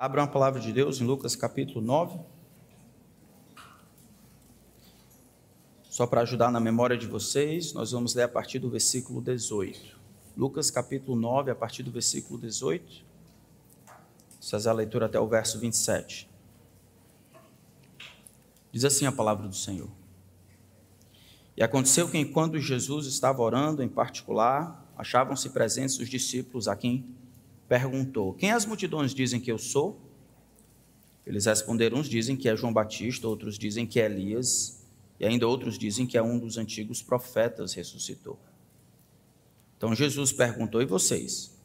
[0.00, 2.20] Abra uma palavra de Deus em Lucas capítulo 9.
[5.90, 9.98] Só para ajudar na memória de vocês, nós vamos ler a partir do versículo 18.
[10.36, 13.04] Lucas capítulo 9, a partir do versículo 18.
[14.40, 16.30] Você fazer a leitura até o verso 27.
[18.70, 19.90] Diz assim a palavra do Senhor.
[21.56, 27.18] E aconteceu que enquanto Jesus estava orando em particular, achavam-se presentes os discípulos a quem
[27.68, 30.00] perguntou: Quem as multidões dizem que eu sou?
[31.26, 34.84] Eles responderam: Uns dizem que é João Batista, outros dizem que é Elias,
[35.20, 38.38] e ainda outros dizem que é um dos antigos profetas ressuscitou.
[39.76, 41.56] Então Jesus perguntou: E vocês?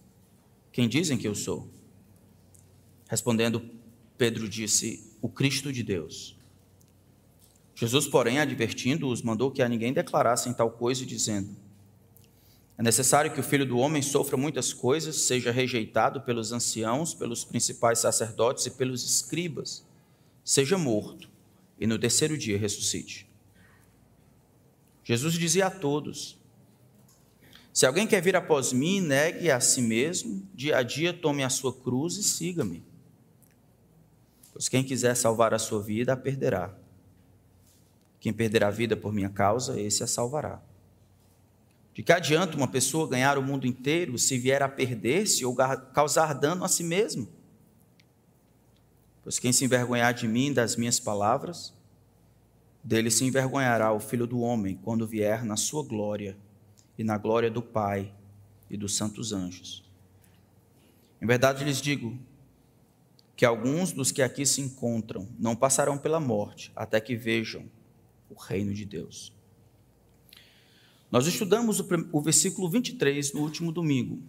[0.71, 1.69] Quem dizem que eu sou?
[3.07, 3.61] Respondendo,
[4.17, 6.37] Pedro disse: O Cristo de Deus.
[7.75, 11.55] Jesus, porém, advertindo-os, mandou que a ninguém declarassem tal coisa, dizendo:
[12.77, 17.43] é necessário que o filho do homem sofra muitas coisas, seja rejeitado pelos anciãos, pelos
[17.43, 19.85] principais sacerdotes e pelos escribas,
[20.43, 21.29] seja morto
[21.79, 23.29] e no terceiro dia ressuscite.
[25.03, 26.39] Jesus dizia a todos:
[27.71, 31.49] Se alguém quer vir após mim, negue a si mesmo, dia a dia tome a
[31.49, 32.83] sua cruz e siga-me.
[34.51, 36.75] Pois quem quiser salvar a sua vida, a perderá.
[38.19, 40.61] Quem perder a vida por minha causa, esse a salvará.
[41.93, 45.55] De que adianta uma pessoa ganhar o mundo inteiro se vier a perder-se ou
[45.93, 47.27] causar dano a si mesmo?
[49.23, 51.73] Pois quem se envergonhar de mim, das minhas palavras,
[52.83, 56.35] dele se envergonhará o filho do homem quando vier na sua glória
[56.97, 58.11] e na glória do Pai
[58.69, 59.83] e dos santos anjos.
[61.21, 62.17] Em verdade lhes digo
[63.35, 67.65] que alguns dos que aqui se encontram não passarão pela morte até que vejam
[68.29, 69.31] o reino de Deus.
[71.13, 74.19] Nós estudamos o, o versículo 23 no último domingo.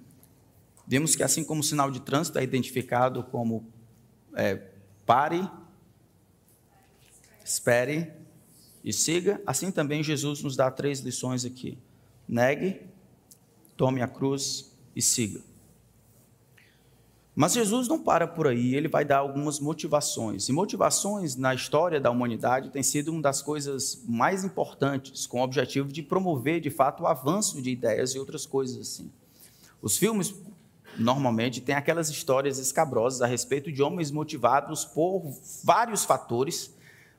[0.87, 3.67] Vimos que, assim como o sinal de trânsito é identificado como
[4.35, 4.57] é,
[5.07, 5.49] pare,
[7.43, 8.13] espere
[8.85, 11.79] e siga, assim também Jesus nos dá três lições aqui:
[12.29, 12.83] negue,
[13.79, 15.41] tome a cruz e siga.
[17.35, 20.49] Mas Jesus não para por aí, ele vai dar algumas motivações.
[20.49, 25.43] E motivações na história da humanidade tem sido uma das coisas mais importantes, com o
[25.43, 29.11] objetivo de promover, de fato, o avanço de ideias e outras coisas assim.
[29.83, 30.33] Os filmes
[30.97, 35.25] normalmente têm aquelas histórias escabrosas a respeito de homens motivados por
[35.65, 36.73] vários fatores,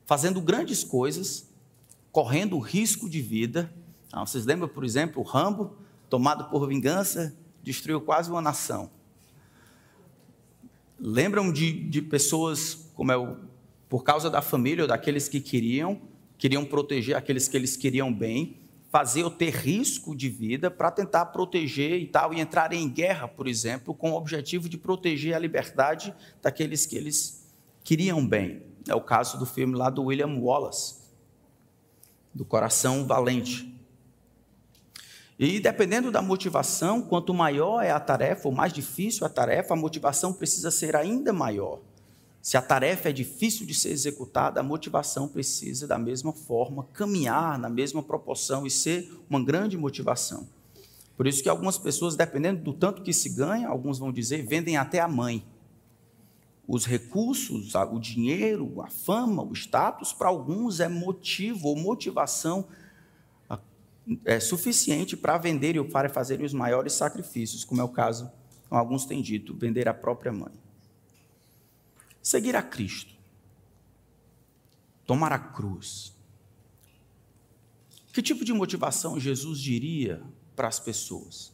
[0.06, 1.50] fazendo grandes coisas,
[2.14, 3.70] correndo risco de vida.
[4.14, 5.76] Ah, vocês lembram, por exemplo, o Rambo,
[6.10, 8.95] tomado por vingança, destruiu quase uma nação
[11.00, 13.38] lembram de, de pessoas como é o,
[13.90, 16.02] por causa da família ou daqueles que queriam,
[16.38, 18.58] queriam proteger aqueles que eles queriam bem,
[18.90, 23.28] fazer ou ter risco de vida para tentar proteger e tal, e entrar em guerra,
[23.28, 27.46] por exemplo, com o objetivo de proteger a liberdade daqueles que eles
[27.84, 28.62] queriam bem.
[28.88, 30.96] É o caso do filme lá do William Wallace,
[32.34, 33.75] do Coração Valente.
[35.38, 39.78] E dependendo da motivação, quanto maior é a tarefa, ou mais difícil a tarefa, a
[39.78, 41.82] motivação precisa ser ainda maior.
[42.42, 47.58] Se a tarefa é difícil de ser executada, a motivação precisa, da mesma forma, caminhar
[47.58, 50.48] na mesma proporção e ser uma grande motivação.
[51.18, 54.78] Por isso que algumas pessoas, dependendo do tanto que se ganha, alguns vão dizer, vendem
[54.78, 55.44] até a mãe.
[56.68, 62.66] Os recursos, o dinheiro, a fama, o status, para alguns é motivo ou motivação
[64.24, 68.32] é, suficiente para vender e para fazer os maiores sacrifícios, como é o caso,
[68.70, 70.54] como alguns têm dito, vender a própria mãe.
[72.22, 73.14] Seguir a Cristo.
[75.06, 76.14] Tomar a cruz.
[78.12, 80.22] Que tipo de motivação Jesus diria
[80.56, 81.54] para as pessoas?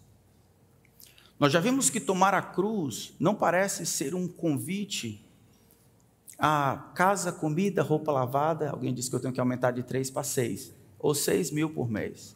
[1.40, 5.26] Nós já vimos que tomar a cruz não parece ser um convite
[6.44, 8.72] a casa, comida, roupa lavada.
[8.72, 11.88] Alguém disse que eu tenho que aumentar de três para seis, ou seis mil por
[11.88, 12.36] mês.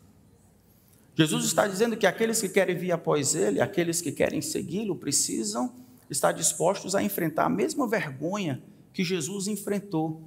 [1.16, 5.74] Jesus está dizendo que aqueles que querem vir após Ele, aqueles que querem segui-lo, precisam
[6.10, 8.62] estar dispostos a enfrentar a mesma vergonha
[8.94, 10.22] que Jesus enfrentou.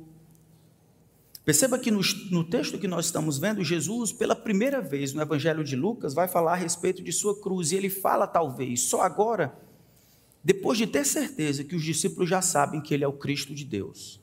[1.44, 5.64] Perceba que no, no, texto que nós estamos vendo, Jesus, pela primeira vez no Evangelho
[5.64, 9.58] de Lucas, vai falar a respeito de sua cruz, e ele fala, talvez, só agora,
[10.44, 13.64] depois de ter certeza que os discípulos já sabem que ele é o Cristo de
[13.64, 14.20] Deus.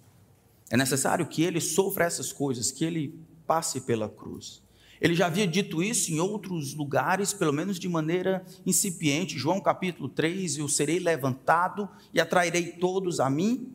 [0.70, 4.62] É necessário que ele sofra essas coisas, que ele passe pela cruz.
[5.02, 9.38] Ele já havia dito isso em outros lugares, pelo menos de maneira incipiente.
[9.38, 13.72] João capítulo 3: Eu serei levantado e atrairei todos a mim.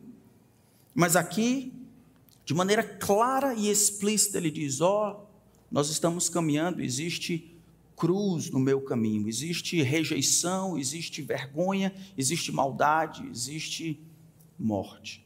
[0.93, 1.71] Mas aqui,
[2.43, 5.31] de maneira clara e explícita, ele diz: Ó, oh,
[5.71, 7.55] nós estamos caminhando, existe
[7.95, 13.99] cruz no meu caminho, existe rejeição, existe vergonha, existe maldade, existe
[14.57, 15.23] morte.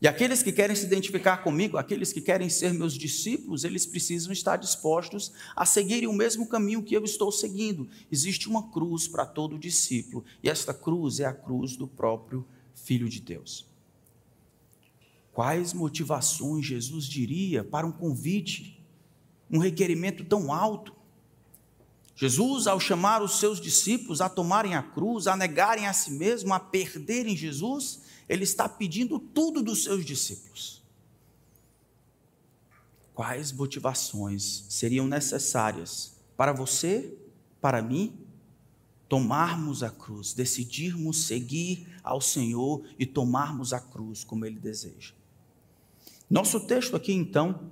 [0.00, 4.32] E aqueles que querem se identificar comigo, aqueles que querem ser meus discípulos, eles precisam
[4.32, 7.88] estar dispostos a seguirem o mesmo caminho que eu estou seguindo.
[8.10, 13.08] Existe uma cruz para todo discípulo, e esta cruz é a cruz do próprio Filho
[13.08, 13.66] de Deus.
[15.32, 18.84] Quais motivações Jesus diria para um convite,
[19.50, 20.94] um requerimento tão alto?
[22.16, 26.54] Jesus, ao chamar os seus discípulos a tomarem a cruz, a negarem a si mesmo,
[26.54, 30.82] a perderem Jesus, ele está pedindo tudo dos seus discípulos.
[33.14, 37.16] Quais motivações seriam necessárias para você,
[37.60, 38.18] para mim,
[39.08, 45.12] tomarmos a cruz, decidirmos seguir ao Senhor e tomarmos a cruz como Ele deseja?
[46.28, 47.70] Nosso texto aqui, então,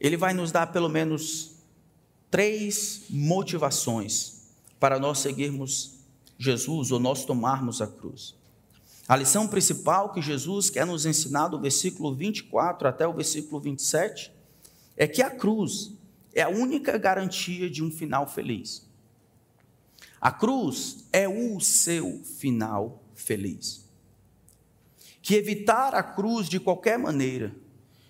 [0.00, 1.52] ele vai nos dar pelo menos
[2.28, 4.48] três motivações
[4.80, 5.92] para nós seguirmos
[6.36, 8.34] Jesus ou nós tomarmos a cruz.
[9.12, 14.32] A lição principal que Jesus quer nos ensinar do versículo 24 até o versículo 27
[14.96, 15.92] é que a cruz
[16.34, 18.88] é a única garantia de um final feliz.
[20.18, 23.86] A cruz é o seu final feliz.
[25.20, 27.54] Que evitar a cruz de qualquer maneira,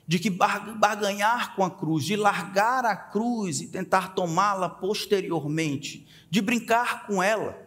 [0.06, 6.40] de que barganhar com a cruz, de largar a cruz e tentar tomá-la posteriormente, de
[6.40, 7.60] brincar com ela,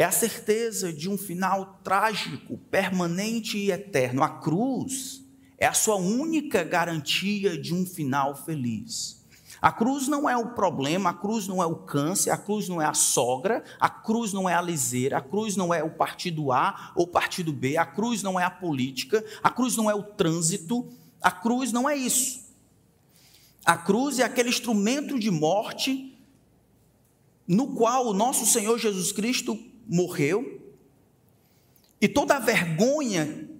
[0.00, 4.22] é a certeza de um final trágico, permanente e eterno.
[4.22, 5.22] A cruz
[5.58, 9.22] é a sua única garantia de um final feliz.
[9.60, 12.80] A cruz não é o problema, a cruz não é o câncer, a cruz não
[12.80, 16.50] é a sogra, a cruz não é a liseira, a cruz não é o partido
[16.50, 20.02] A ou partido B, a cruz não é a política, a cruz não é o
[20.02, 20.88] trânsito,
[21.20, 22.40] a cruz não é isso.
[23.66, 26.18] A cruz é aquele instrumento de morte
[27.46, 30.60] no qual o nosso Senhor Jesus Cristo morreu,
[32.00, 33.50] e toda a vergonha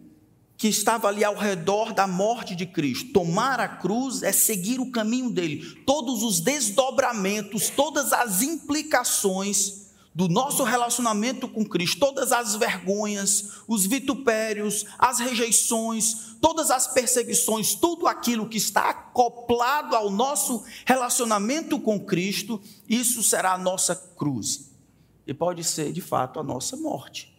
[0.57, 3.13] que estava ali ao redor da morte de Cristo.
[3.13, 5.83] Tomar a cruz é seguir o caminho dele.
[5.87, 13.87] Todos os desdobramentos, todas as implicações do nosso relacionamento com Cristo, todas as vergonhas, os
[13.87, 21.99] vitupérios, as rejeições, todas as perseguições, tudo aquilo que está acoplado ao nosso relacionamento com
[21.99, 24.70] Cristo, isso será a nossa cruz
[25.27, 27.37] e pode ser de fato a nossa morte.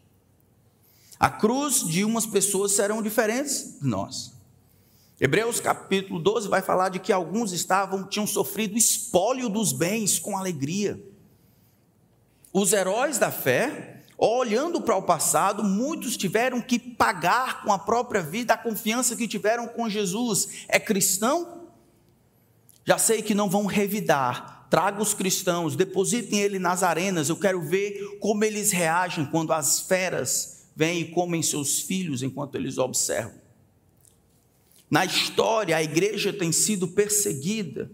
[1.19, 4.33] A cruz de umas pessoas serão diferentes de nós.
[5.19, 10.35] Hebreus capítulo 12 vai falar de que alguns estavam tinham sofrido espólio dos bens com
[10.35, 10.99] alegria.
[12.51, 18.21] Os heróis da fé, olhando para o passado, muitos tiveram que pagar com a própria
[18.21, 20.65] vida a confiança que tiveram com Jesus.
[20.67, 21.69] É cristão?
[22.83, 27.27] Já sei que não vão revidar, traga os cristãos, depositem ele nas arenas.
[27.27, 32.55] Eu quero ver como eles reagem quando as feras vêm e comem seus filhos enquanto
[32.55, 33.41] eles observam.
[34.89, 37.91] Na história, a igreja tem sido perseguida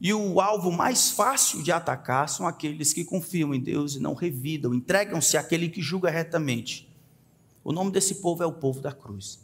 [0.00, 4.12] e o alvo mais fácil de atacar são aqueles que confiam em Deus e não
[4.12, 6.92] revidam, entregam-se àquele que julga retamente.
[7.62, 9.38] O nome desse povo é o povo da cruz.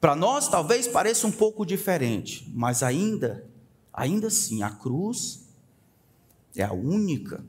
[0.00, 3.50] Para nós, talvez pareça um pouco diferente, mas ainda
[3.92, 5.48] Ainda assim, a cruz
[6.56, 7.44] é a única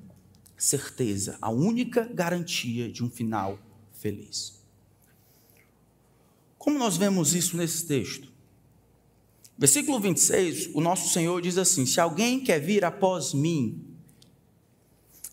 [0.57, 3.59] certeza, a única garantia de um final
[3.93, 4.61] feliz.
[6.57, 8.31] Como nós vemos isso nesse texto?
[9.57, 13.85] Versículo 26, o nosso Senhor diz assim: Se alguém quer vir após mim,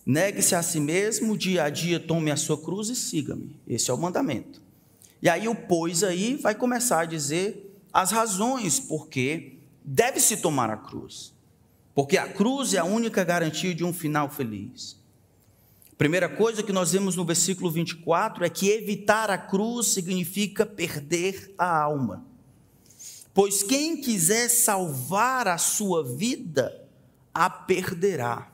[0.04, 3.56] negue-se a si mesmo, dia a dia tome a sua cruz e siga-me.
[3.66, 4.60] Esse é o mandamento.
[5.22, 10.70] E aí o pois aí vai começar a dizer as razões por que deve-se tomar
[10.70, 11.34] a cruz,
[11.94, 14.98] porque a cruz é a única garantia de um final feliz.
[16.00, 21.54] Primeira coisa que nós vemos no versículo 24 é que evitar a cruz significa perder
[21.58, 22.24] a alma.
[23.34, 26.88] Pois quem quiser salvar a sua vida,
[27.34, 28.50] a perderá.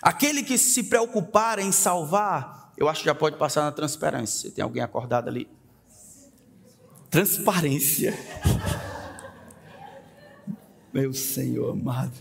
[0.00, 4.50] Aquele que se preocupar em salvar, eu acho que já pode passar na transparência.
[4.50, 5.48] Tem alguém acordado ali?
[7.10, 8.14] Transparência.
[10.96, 12.14] Meu Senhor amado.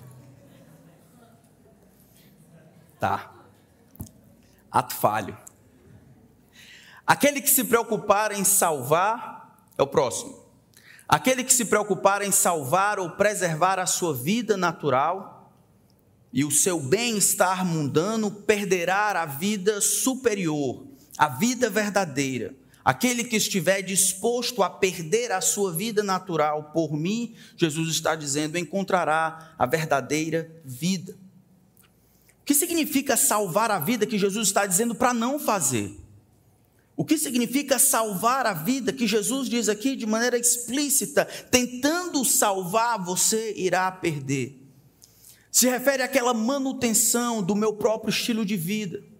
[3.00, 3.32] Tá.
[4.70, 5.38] Ato falho.
[7.08, 10.38] Aquele que se preocupar em salvar é o próximo.
[11.08, 15.54] Aquele que se preocupar em salvar ou preservar a sua vida natural
[16.34, 20.86] e o seu bem-estar mundano perderá a vida superior,
[21.18, 22.54] a vida verdadeira
[22.86, 28.60] Aquele que estiver disposto a perder a sua vida natural por mim, Jesus está dizendo,
[28.60, 31.18] encontrará a verdadeira vida.
[32.42, 36.00] O que significa salvar a vida que Jesus está dizendo para não fazer?
[36.96, 43.04] O que significa salvar a vida, que Jesus diz aqui de maneira explícita, tentando salvar,
[43.04, 44.62] você irá perder.
[45.52, 49.15] Se refere àquela manutenção do meu próprio estilo de vida.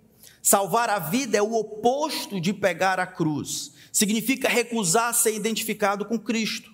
[0.46, 3.72] Salvar a vida é o oposto de pegar a cruz.
[3.92, 6.72] Significa recusar ser identificado com Cristo.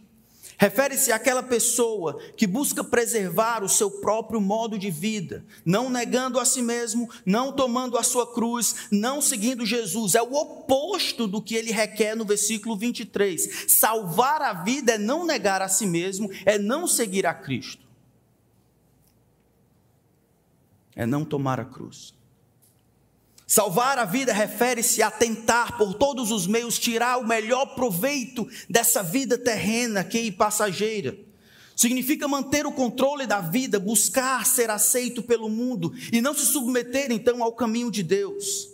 [0.57, 6.43] Refere-se àquela pessoa que busca preservar o seu próprio modo de vida, não negando a
[6.43, 10.15] si mesmo, não tomando a sua cruz, não seguindo Jesus.
[10.15, 13.71] É o oposto do que ele requer no versículo 23.
[13.71, 17.87] Salvar a vida é não negar a si mesmo, é não seguir a Cristo,
[20.93, 22.19] é não tomar a cruz.
[23.51, 29.03] Salvar a vida refere-se a tentar por todos os meios tirar o melhor proveito dessa
[29.03, 31.17] vida terrena que é passageira.
[31.75, 37.11] Significa manter o controle da vida, buscar ser aceito pelo mundo e não se submeter
[37.11, 38.69] então ao caminho de Deus.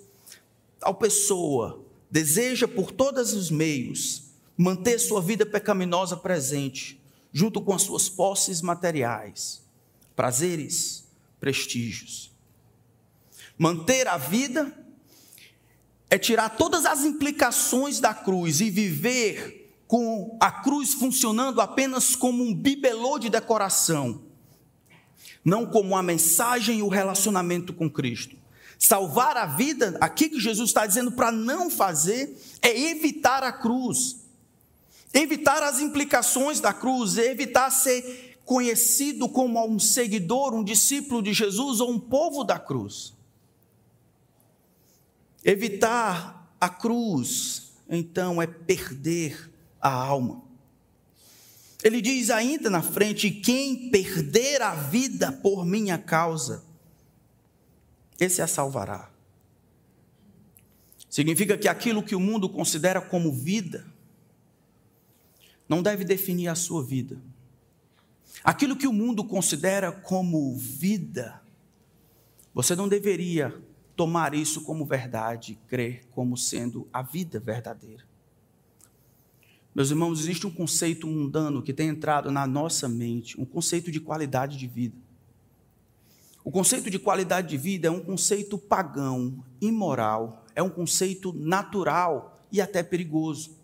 [0.79, 7.01] Tal pessoa deseja por todos os meios manter sua vida pecaminosa presente,
[7.33, 9.59] junto com as suas posses materiais,
[10.15, 11.03] prazeres,
[11.39, 12.36] prestígios.
[13.57, 14.71] Manter a vida
[16.09, 22.43] é tirar todas as implicações da cruz e viver com a cruz funcionando apenas como
[22.43, 24.21] um bibelô de decoração,
[25.43, 28.35] não como a mensagem e o relacionamento com Cristo.
[28.77, 34.17] Salvar a vida, aqui que Jesus está dizendo para não fazer, é evitar a cruz,
[35.13, 41.79] evitar as implicações da cruz, evitar ser conhecido como um seguidor, um discípulo de Jesus
[41.79, 43.16] ou um povo da cruz.
[45.47, 49.49] Evitar a cruz, então, é perder
[49.79, 50.43] a alma.
[51.81, 56.65] Ele diz ainda na frente: quem perder a vida por minha causa,
[58.19, 59.09] esse a salvará.
[61.09, 63.87] Significa que aquilo que o mundo considera como vida,
[65.69, 67.21] não deve definir a sua vida.
[68.43, 71.41] Aquilo que o mundo considera como vida,
[72.53, 73.65] você não deveria
[73.97, 78.05] tomar isso como verdade, crer como sendo a vida verdadeira.
[79.73, 83.99] Meus irmãos, existe um conceito mundano que tem entrado na nossa mente, um conceito de
[83.99, 84.95] qualidade de vida.
[86.43, 92.39] O conceito de qualidade de vida é um conceito pagão, imoral, é um conceito natural
[92.51, 93.57] e até perigoso.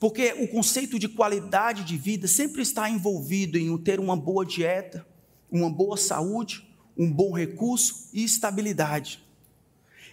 [0.00, 5.06] Porque o conceito de qualidade de vida sempre está envolvido em ter uma boa dieta,
[5.50, 6.67] uma boa saúde,
[6.98, 9.22] um bom recurso e estabilidade.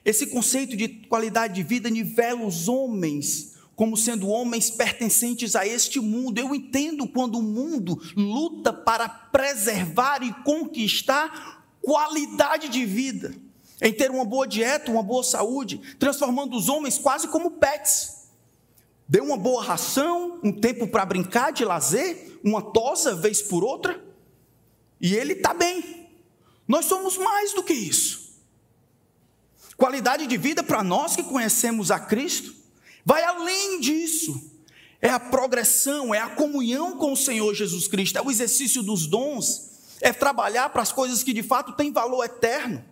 [0.05, 5.99] Esse conceito de qualidade de vida nivela os homens como sendo homens pertencentes a este
[5.99, 6.39] mundo.
[6.39, 13.35] Eu entendo quando o mundo luta para preservar e conquistar qualidade de vida,
[13.81, 18.29] em ter uma boa dieta, uma boa saúde, transformando os homens quase como pets.
[19.07, 24.03] Dê uma boa ração, um tempo para brincar de lazer, uma tosa vez por outra,
[24.99, 26.04] e ele está bem.
[26.67, 28.25] Nós somos mais do que isso.
[29.77, 32.53] Qualidade de vida para nós que conhecemos a Cristo
[33.03, 34.51] vai além disso.
[35.01, 39.05] É a progressão, é a comunhão com o Senhor Jesus Cristo, é o exercício dos
[39.05, 42.83] dons, é trabalhar para as coisas que de fato têm valor eterno.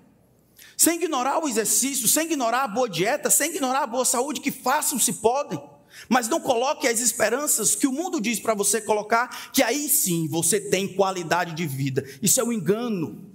[0.78, 4.52] Sem ignorar o exercício, sem ignorar a boa dieta, sem ignorar a boa saúde que
[4.52, 5.62] façam se podem.
[6.10, 10.28] Mas não coloque as esperanças que o mundo diz para você colocar, que aí sim
[10.28, 12.04] você tem qualidade de vida.
[12.22, 13.33] Isso é um engano.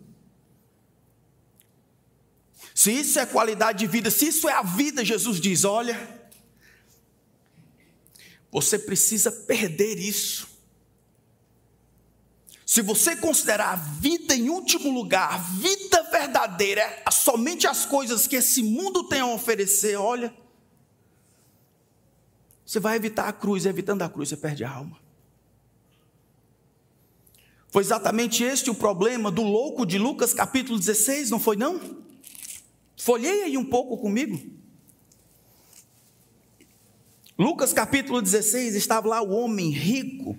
[2.79, 5.99] Se isso é qualidade de vida, se isso é a vida, Jesus diz: olha,
[8.53, 10.47] você precisa perder isso.
[12.65, 18.37] Se você considerar a vida em último lugar, a vida verdadeira, somente as coisas que
[18.37, 20.33] esse mundo tem a oferecer, olha,
[22.65, 25.01] você vai evitar a cruz, evitando a cruz, você perde a alma.
[27.71, 32.07] Foi exatamente este o problema do louco de Lucas capítulo 16, não foi não?
[32.99, 34.39] Folheia aí um pouco comigo.
[37.39, 40.37] Lucas capítulo 16, estava lá o homem rico.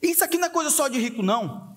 [0.00, 1.74] Isso aqui não é coisa só de rico, não.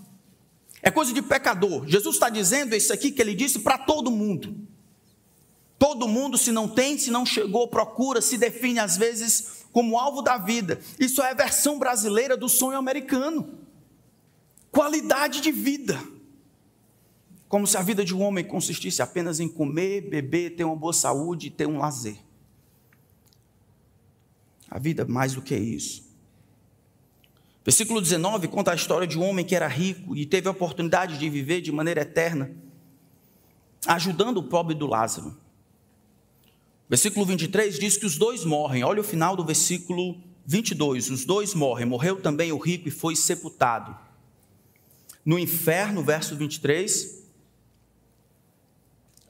[0.83, 1.87] É coisa de pecador.
[1.87, 4.55] Jesus está dizendo isso aqui que ele disse para todo mundo.
[5.79, 10.21] Todo mundo, se não tem, se não chegou, procura, se define às vezes como alvo
[10.21, 10.79] da vida.
[10.99, 13.57] Isso é a versão brasileira do sonho americano.
[14.71, 15.99] Qualidade de vida
[17.49, 20.93] como se a vida de um homem consistisse apenas em comer, beber, ter uma boa
[20.93, 22.17] saúde e ter um lazer.
[24.69, 26.07] A vida é mais do que isso.
[27.65, 31.17] Versículo 19 conta a história de um homem que era rico e teve a oportunidade
[31.17, 32.55] de viver de maneira eterna,
[33.87, 35.35] ajudando o pobre do Lázaro.
[36.87, 38.83] Versículo 23 diz que os dois morrem.
[38.83, 41.09] Olha o final do versículo 22.
[41.09, 41.85] Os dois morrem.
[41.85, 43.95] Morreu também o rico e foi sepultado.
[45.25, 47.19] No inferno, verso 23.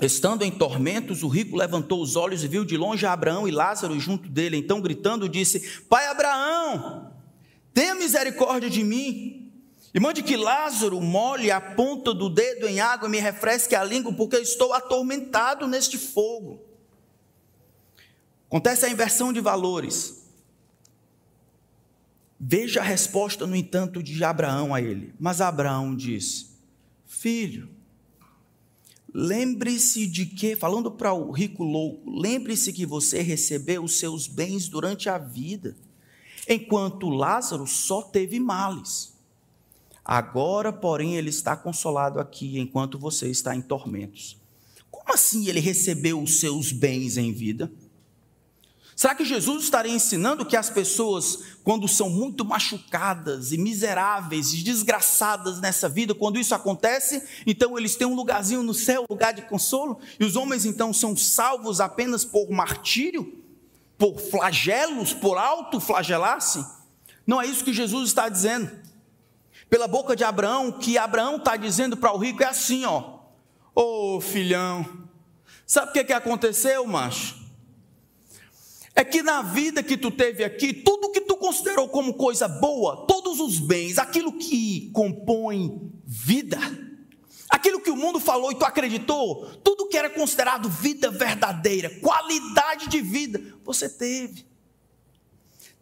[0.02, 4.00] Estando em tormentos, o rico levantou os olhos e viu de longe Abraão e Lázaro
[4.00, 4.56] junto dele.
[4.56, 7.14] Então, gritando, disse: Pai Abraão,
[7.74, 9.52] tenha misericórdia de mim.
[9.94, 13.84] E mande que Lázaro molhe a ponta do dedo em água e me refresque a
[13.84, 16.64] língua, porque estou atormentado neste fogo.
[18.48, 20.28] Acontece a inversão de valores.
[22.40, 25.14] Veja a resposta, no entanto, de Abraão a ele.
[25.20, 26.58] Mas Abraão diz:
[27.06, 27.70] Filho,
[29.14, 34.68] lembre-se de que, falando para o rico louco, lembre-se que você recebeu os seus bens
[34.68, 35.76] durante a vida,
[36.48, 39.14] enquanto Lázaro só teve males.
[40.04, 44.38] Agora, porém, ele está consolado aqui, enquanto você está em tormentos.
[44.90, 47.72] Como assim ele recebeu os seus bens em vida?
[49.00, 54.62] Será que Jesus estaria ensinando que as pessoas, quando são muito machucadas e miseráveis e
[54.62, 59.44] desgraçadas nessa vida, quando isso acontece, então eles têm um lugarzinho no céu, lugar de
[59.44, 63.42] consolo, e os homens então são salvos apenas por martírio,
[63.98, 66.66] por flagelos, por autoflagelar-se?
[67.26, 68.70] Não é isso que Jesus está dizendo.
[69.70, 73.20] Pela boca de Abraão, que Abraão está dizendo para o rico é assim, ó.
[73.74, 74.86] Ô oh, filhão,
[75.66, 77.39] sabe o que, que aconteceu, macho?
[79.00, 83.06] É que na vida que tu teve aqui, tudo que tu considerou como coisa boa,
[83.08, 86.60] todos os bens, aquilo que compõe vida,
[87.50, 92.90] aquilo que o mundo falou e tu acreditou, tudo que era considerado vida verdadeira, qualidade
[92.90, 94.46] de vida, você teve.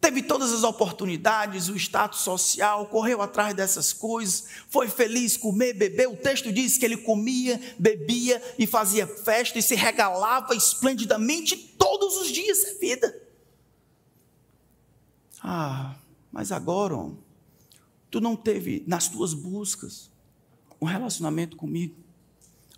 [0.00, 6.08] Teve todas as oportunidades, o status social, correu atrás dessas coisas, foi feliz, comer, beber.
[6.08, 11.56] O texto diz que ele comia, bebia e fazia festa e se regalava esplendidamente
[11.88, 13.22] todos os dias da vida.
[15.40, 15.96] Ah,
[16.30, 17.10] mas agora,
[18.10, 20.10] tu não teve nas tuas buscas
[20.80, 21.96] um relacionamento comigo,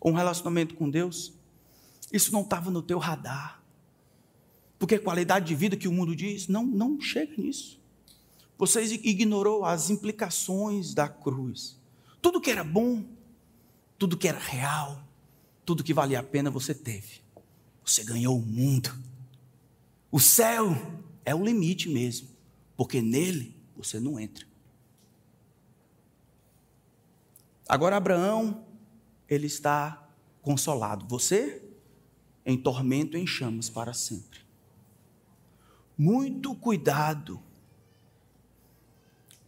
[0.04, 1.32] um relacionamento com Deus.
[2.12, 3.60] Isso não estava no teu radar.
[4.78, 7.80] Porque qualidade de vida que o mundo diz, não, não chega nisso.
[8.56, 11.76] Você ignorou as implicações da cruz.
[12.22, 13.04] Tudo que era bom,
[13.98, 15.02] tudo que era real,
[15.64, 17.19] tudo que valia a pena você teve.
[17.90, 18.96] Você ganhou o mundo.
[20.12, 20.76] O céu
[21.24, 22.28] é o limite mesmo,
[22.76, 24.46] porque nele você não entra.
[27.68, 28.64] Agora Abraão,
[29.28, 30.08] ele está
[30.40, 31.04] consolado.
[31.08, 31.64] Você
[32.46, 34.38] em tormento em chamas para sempre.
[35.98, 37.42] Muito cuidado.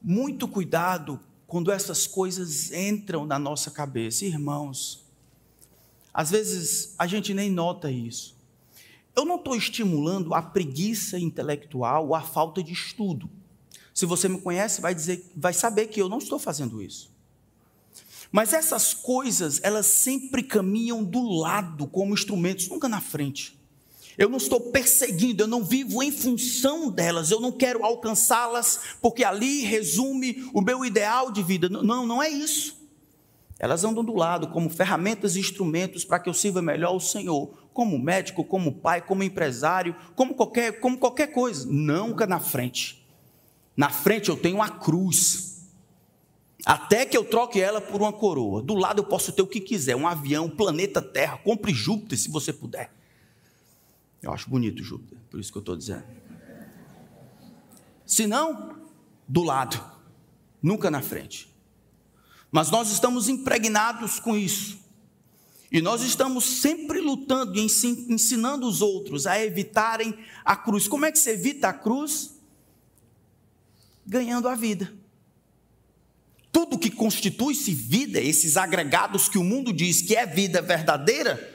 [0.02, 5.01] Muito cuidado quando essas coisas entram na nossa cabeça, irmãos.
[6.12, 8.36] Às vezes a gente nem nota isso.
[9.14, 13.28] Eu não estou estimulando a preguiça intelectual ou a falta de estudo.
[13.94, 17.10] Se você me conhece, vai dizer, vai saber que eu não estou fazendo isso.
[18.30, 23.60] Mas essas coisas, elas sempre caminham do lado como instrumentos, nunca na frente.
[24.16, 29.24] Eu não estou perseguindo, eu não vivo em função delas, eu não quero alcançá-las, porque
[29.24, 31.68] ali resume o meu ideal de vida.
[31.68, 32.81] Não, não é isso.
[33.62, 37.48] Elas andam do lado como ferramentas e instrumentos para que eu sirva melhor o Senhor,
[37.72, 41.64] como médico, como pai, como empresário, como qualquer, como qualquer coisa.
[41.70, 43.06] Nunca na frente.
[43.76, 45.70] Na frente eu tenho a cruz.
[46.66, 48.60] Até que eu troque ela por uma coroa.
[48.60, 51.38] Do lado eu posso ter o que quiser: um avião, um planeta Terra.
[51.38, 52.92] Compre Júpiter se você puder.
[54.20, 56.02] Eu acho bonito Júpiter, por isso que eu estou dizendo.
[58.04, 58.76] Se não,
[59.28, 59.80] do lado,
[60.60, 61.51] nunca na frente.
[62.52, 64.78] Mas nós estamos impregnados com isso.
[65.70, 70.86] E nós estamos sempre lutando e ensinando os outros a evitarem a cruz.
[70.86, 72.34] Como é que se evita a cruz?
[74.06, 74.92] Ganhando a vida.
[76.52, 81.50] Tudo que constitui-se vida, esses agregados que o mundo diz que é vida verdadeira,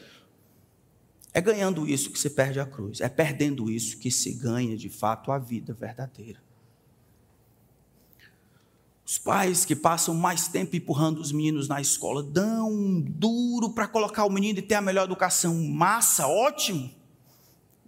[1.32, 4.90] é ganhando isso que se perde a cruz, é perdendo isso que se ganha de
[4.90, 6.47] fato a vida verdadeira.
[9.08, 13.88] Os pais que passam mais tempo empurrando os meninos na escola dão um duro para
[13.88, 15.56] colocar o menino e ter a melhor educação.
[15.64, 16.92] Massa, ótimo.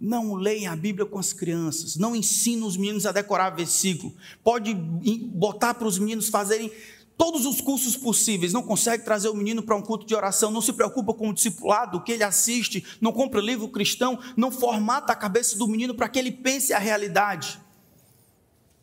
[0.00, 4.14] Não leem a Bíblia com as crianças, não ensinam os meninos a decorar versículo.
[4.42, 6.72] Pode botar para os meninos fazerem
[7.18, 10.62] todos os cursos possíveis, não consegue trazer o menino para um culto de oração, não
[10.62, 15.12] se preocupa com o discipulado, o que ele assiste, não compra livro cristão, não formata
[15.12, 17.60] a cabeça do menino para que ele pense a realidade.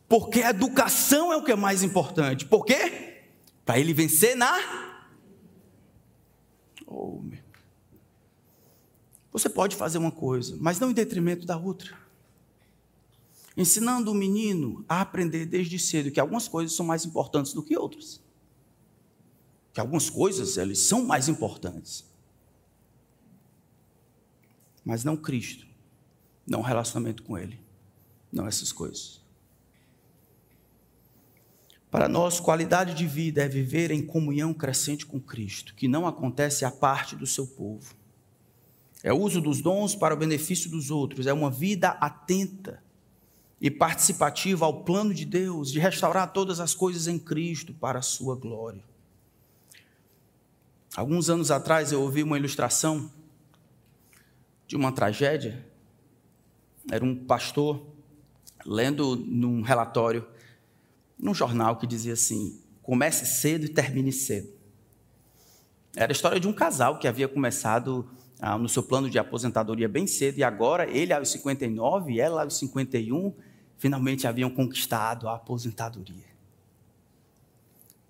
[0.08, 2.46] Porque a educação é o que é mais importante.
[2.46, 3.24] Por quê?
[3.66, 4.58] Para ele vencer na.
[6.86, 7.44] Oh, meu.
[9.32, 11.98] Você pode fazer uma coisa, mas não em detrimento da outra.
[13.56, 17.78] Ensinando o menino a aprender desde cedo que algumas coisas são mais importantes do que
[17.78, 18.22] outras.
[19.74, 22.06] Que algumas coisas, elas são mais importantes.
[24.86, 25.68] Mas não Cristo,
[26.48, 27.60] não relacionamento com Ele,
[28.32, 29.27] não essas coisas.
[31.90, 36.66] Para nós, qualidade de vida é viver em comunhão crescente com Cristo, que não acontece
[36.66, 37.96] à parte do seu povo.
[39.04, 42.84] É o uso dos dons para o benefício dos outros, é uma vida atenta
[43.60, 48.04] e participativa ao plano de Deus de restaurar todas as coisas em Cristo para a
[48.04, 48.84] sua glória.
[50.96, 53.12] Alguns anos atrás eu ouvi uma ilustração
[54.68, 55.66] de uma tragédia.
[56.92, 57.86] Era um pastor
[58.66, 60.28] lendo num relatório
[61.18, 64.50] num jornal que dizia assim: comece cedo e termine cedo.
[65.96, 68.08] Era a história de um casal que havia começado
[68.40, 72.44] ah, no seu plano de aposentadoria bem cedo e agora ele aos 59 e ela
[72.44, 73.34] aos 51
[73.78, 76.28] finalmente haviam conquistado a aposentadoria.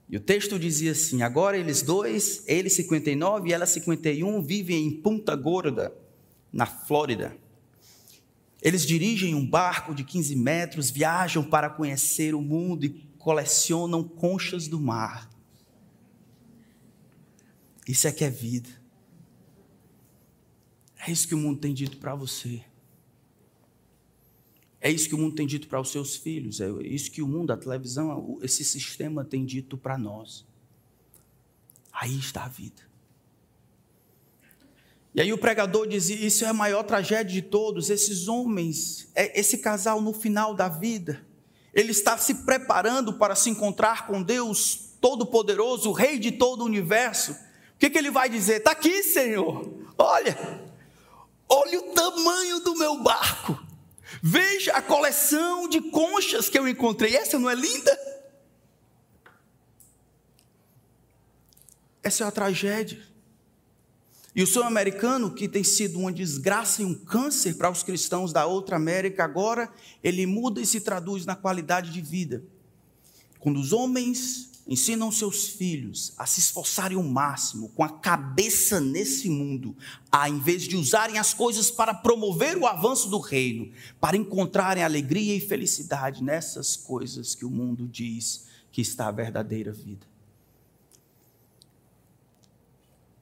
[0.09, 4.91] E o texto dizia assim: agora eles dois, ele 59 e ela 51, vivem em
[4.91, 5.93] Punta Gorda,
[6.51, 7.35] na Flórida.
[8.61, 14.67] Eles dirigem um barco de 15 metros, viajam para conhecer o mundo e colecionam conchas
[14.67, 15.29] do mar.
[17.87, 18.69] Isso é que é vida.
[20.97, 22.63] É isso que o mundo tem dito para você.
[24.81, 26.59] É isso que o mundo tem dito para os seus filhos.
[26.59, 30.45] É isso que o mundo, a televisão, esse sistema tem dito para nós.
[31.91, 32.87] Aí está a vida.
[35.17, 37.89] E aí o pregador dizia: Isso é a maior tragédia de todos.
[37.89, 41.25] Esses homens, é, esse casal no final da vida,
[41.73, 47.31] ele está se preparando para se encontrar com Deus Todo-Poderoso, Rei de todo o universo.
[47.31, 48.57] O que, que ele vai dizer?
[48.57, 49.67] Está aqui, Senhor.
[49.97, 50.37] Olha,
[51.49, 53.59] olha o tamanho do meu barco.
[54.21, 57.15] Veja a coleção de conchas que eu encontrei.
[57.15, 57.99] Essa não é linda?
[62.03, 63.16] Essa é a tragédia.
[64.37, 68.31] E o sonho americano, que tem sido uma desgraça e um câncer para os cristãos
[68.31, 69.67] da outra América, agora
[70.03, 72.43] ele muda e se traduz na qualidade de vida.
[73.39, 79.27] Quando os homens ensinam seus filhos a se esforçarem o máximo com a cabeça nesse
[79.27, 79.75] mundo,
[80.11, 84.83] a em vez de usarem as coisas para promover o avanço do reino, para encontrarem
[84.83, 90.05] alegria e felicidade nessas coisas que o mundo diz que está a verdadeira vida.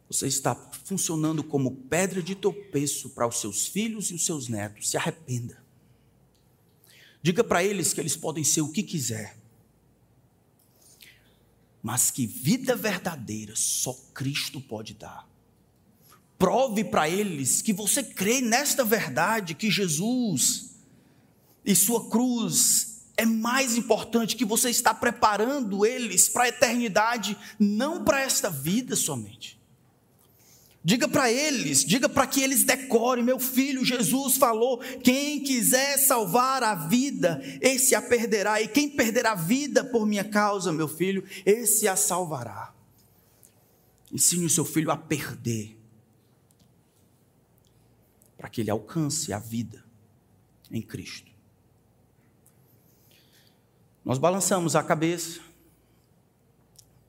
[0.10, 0.54] Você está
[0.86, 4.92] funcionando como pedra de tropeço para os seus filhos e os seus netos.
[4.92, 5.62] Se arrependa.
[7.24, 9.36] Diga para eles que eles podem ser o que quiser.
[11.82, 15.28] Mas que vida verdadeira só Cristo pode dar.
[16.38, 20.76] Prove para eles que você crê nesta verdade, que Jesus
[21.66, 28.04] e sua cruz é mais importante, que você está preparando eles para a eternidade, não
[28.04, 29.56] para esta vida somente.
[30.88, 33.24] Diga para eles, diga para que eles decorem.
[33.24, 38.62] Meu filho, Jesus falou: quem quiser salvar a vida, esse a perderá.
[38.62, 42.72] E quem perder a vida por minha causa, meu filho, esse a salvará.
[44.14, 45.76] Ensine o seu filho a perder,
[48.38, 49.84] para que ele alcance a vida
[50.70, 51.32] em Cristo.
[54.06, 55.42] Nós balançamos a cabeça,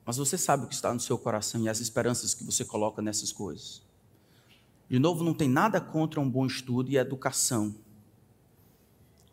[0.07, 3.01] mas você sabe o que está no seu coração e as esperanças que você coloca
[3.01, 3.81] nessas coisas.
[4.89, 7.75] De novo, não tem nada contra um bom estudo e educação,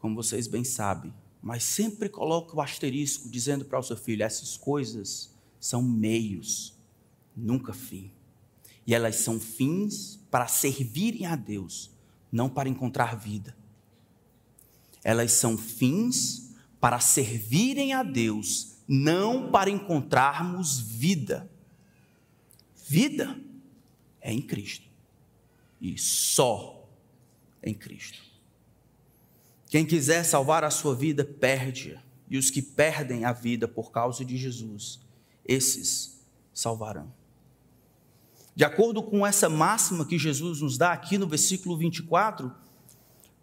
[0.00, 4.56] como vocês bem sabem, mas sempre coloque o asterisco dizendo para o seu filho: essas
[4.56, 6.74] coisas são meios,
[7.36, 8.10] nunca fim.
[8.84, 11.92] E elas são fins para servirem a Deus,
[12.32, 13.56] não para encontrar vida.
[15.04, 21.50] Elas são fins para servirem a Deus, não para encontrarmos vida.
[22.86, 23.38] Vida
[24.20, 24.86] é em Cristo.
[25.80, 26.88] E só
[27.62, 28.22] em Cristo.
[29.68, 32.02] Quem quiser salvar a sua vida, perde-a.
[32.28, 35.00] E os que perdem a vida por causa de Jesus,
[35.44, 36.20] esses
[36.52, 37.12] salvarão.
[38.54, 42.54] De acordo com essa máxima que Jesus nos dá aqui no versículo 24,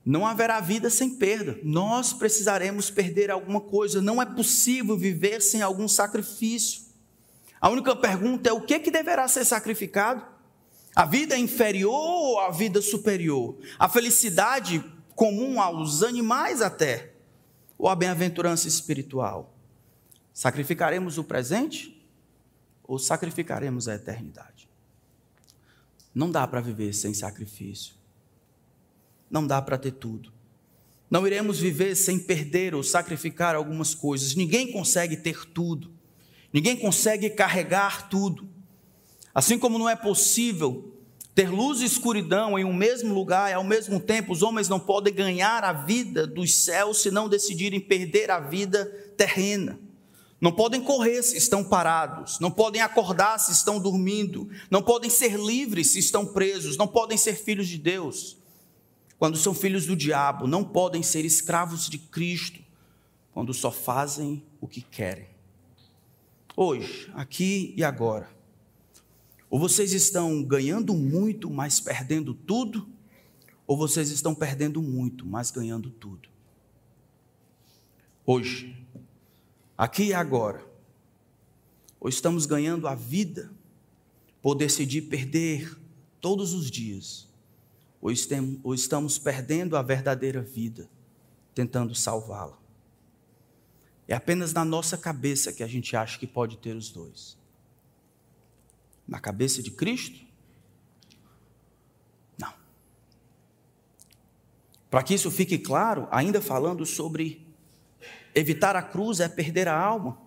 [0.05, 1.59] não haverá vida sem perda.
[1.63, 4.01] Nós precisaremos perder alguma coisa.
[4.01, 6.83] Não é possível viver sem algum sacrifício.
[7.59, 10.25] A única pergunta é o que, que deverá ser sacrificado?
[10.95, 13.57] A vida inferior ou a vida superior?
[13.77, 14.83] A felicidade
[15.15, 17.13] comum aos animais até?
[17.77, 19.53] Ou a bem-aventurança espiritual?
[20.33, 22.03] Sacrificaremos o presente
[22.83, 24.67] ou sacrificaremos a eternidade?
[26.13, 28.00] Não dá para viver sem sacrifício.
[29.31, 30.31] Não dá para ter tudo.
[31.09, 34.35] Não iremos viver sem perder ou sacrificar algumas coisas.
[34.35, 35.91] Ninguém consegue ter tudo.
[36.53, 38.47] Ninguém consegue carregar tudo.
[39.33, 40.93] Assim como não é possível
[41.33, 44.79] ter luz e escuridão em um mesmo lugar e ao mesmo tempo os homens não
[44.79, 49.79] podem ganhar a vida dos céus se não decidirem perder a vida terrena.
[50.41, 55.39] Não podem correr se estão parados, não podem acordar se estão dormindo, não podem ser
[55.39, 58.40] livres se estão presos, não podem ser filhos de Deus
[59.21, 62.59] quando são filhos do diabo, não podem ser escravos de Cristo
[63.31, 65.27] quando só fazem o que querem.
[66.57, 68.27] Hoje, aqui e agora,
[69.47, 72.89] ou vocês estão ganhando muito, mas perdendo tudo,
[73.67, 76.27] ou vocês estão perdendo muito, mas ganhando tudo.
[78.25, 78.75] Hoje,
[79.77, 80.65] aqui e agora,
[81.99, 83.51] ou estamos ganhando a vida
[84.41, 85.79] por decidir perder
[86.19, 87.30] todos os dias,
[88.01, 90.89] ou estamos perdendo a verdadeira vida,
[91.53, 92.57] tentando salvá-la.
[94.07, 97.37] É apenas na nossa cabeça que a gente acha que pode ter os dois.
[99.07, 100.19] Na cabeça de Cristo?
[102.37, 102.53] Não.
[104.89, 107.47] Para que isso fique claro, ainda falando sobre
[108.33, 110.17] evitar a cruz é perder a alma.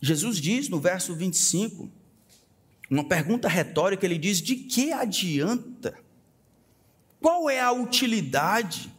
[0.00, 1.90] Jesus diz no verso 25,
[2.90, 6.03] uma pergunta retórica, ele diz: de que adianta
[7.24, 8.92] qual é a utilidade?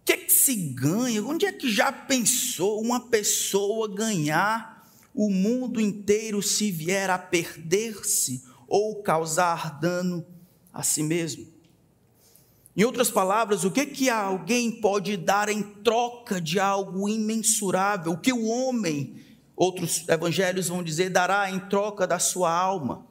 [0.00, 1.24] O que, é que se ganha?
[1.24, 8.42] Onde é que já pensou uma pessoa ganhar o mundo inteiro se vier a perder-se
[8.66, 10.26] ou causar dano
[10.72, 11.46] a si mesmo?
[12.76, 18.10] Em outras palavras, o que que alguém pode dar em troca de algo imensurável?
[18.10, 19.22] O que o homem,
[19.54, 23.06] outros evangelhos vão dizer, dará em troca da sua alma?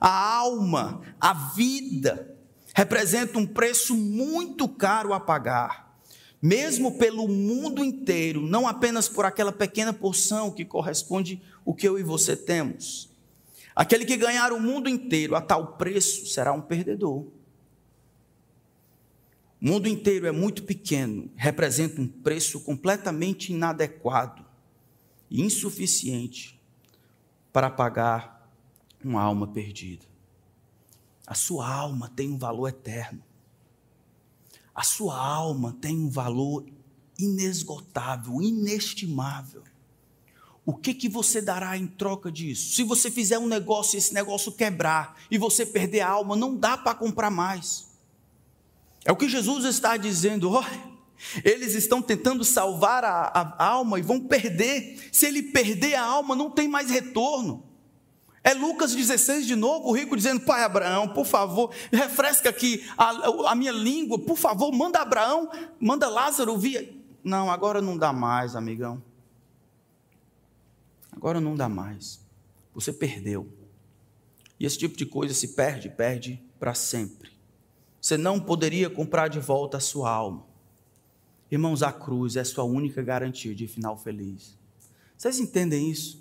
[0.00, 2.39] A alma, a vida,
[2.80, 6.00] representa um preço muito caro a pagar,
[6.40, 11.98] mesmo pelo mundo inteiro, não apenas por aquela pequena porção que corresponde o que eu
[11.98, 13.10] e você temos.
[13.76, 17.26] Aquele que ganhar o mundo inteiro a tal preço será um perdedor.
[19.60, 24.42] O mundo inteiro é muito pequeno, representa um preço completamente inadequado
[25.30, 26.58] e insuficiente
[27.52, 28.50] para pagar
[29.04, 30.09] uma alma perdida.
[31.30, 33.22] A sua alma tem um valor eterno.
[34.74, 36.66] A sua alma tem um valor
[37.16, 39.62] inesgotável, inestimável.
[40.66, 42.74] O que que você dará em troca disso?
[42.74, 46.56] Se você fizer um negócio e esse negócio quebrar e você perder a alma, não
[46.56, 47.86] dá para comprar mais.
[49.04, 50.50] É o que Jesus está dizendo.
[50.50, 50.90] Olha,
[51.44, 55.08] eles estão tentando salvar a, a alma e vão perder.
[55.12, 57.69] Se ele perder a alma, não tem mais retorno.
[58.42, 63.50] É Lucas 16 de novo, o rico dizendo: Pai Abraão, por favor, refresca aqui a,
[63.50, 66.90] a minha língua, por favor, manda Abraão, manda Lázaro via.
[67.22, 69.02] Não, agora não dá mais, amigão.
[71.12, 72.20] Agora não dá mais.
[72.74, 73.46] Você perdeu.
[74.58, 77.30] E esse tipo de coisa se perde, perde para sempre.
[78.00, 80.46] Você não poderia comprar de volta a sua alma.
[81.50, 84.56] Irmãos, a cruz é a sua única garantia de final feliz.
[85.16, 86.19] Vocês entendem isso?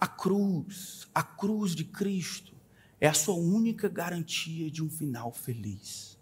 [0.00, 2.54] A cruz, a cruz de Cristo,
[3.00, 6.18] é a sua única garantia de um final feliz.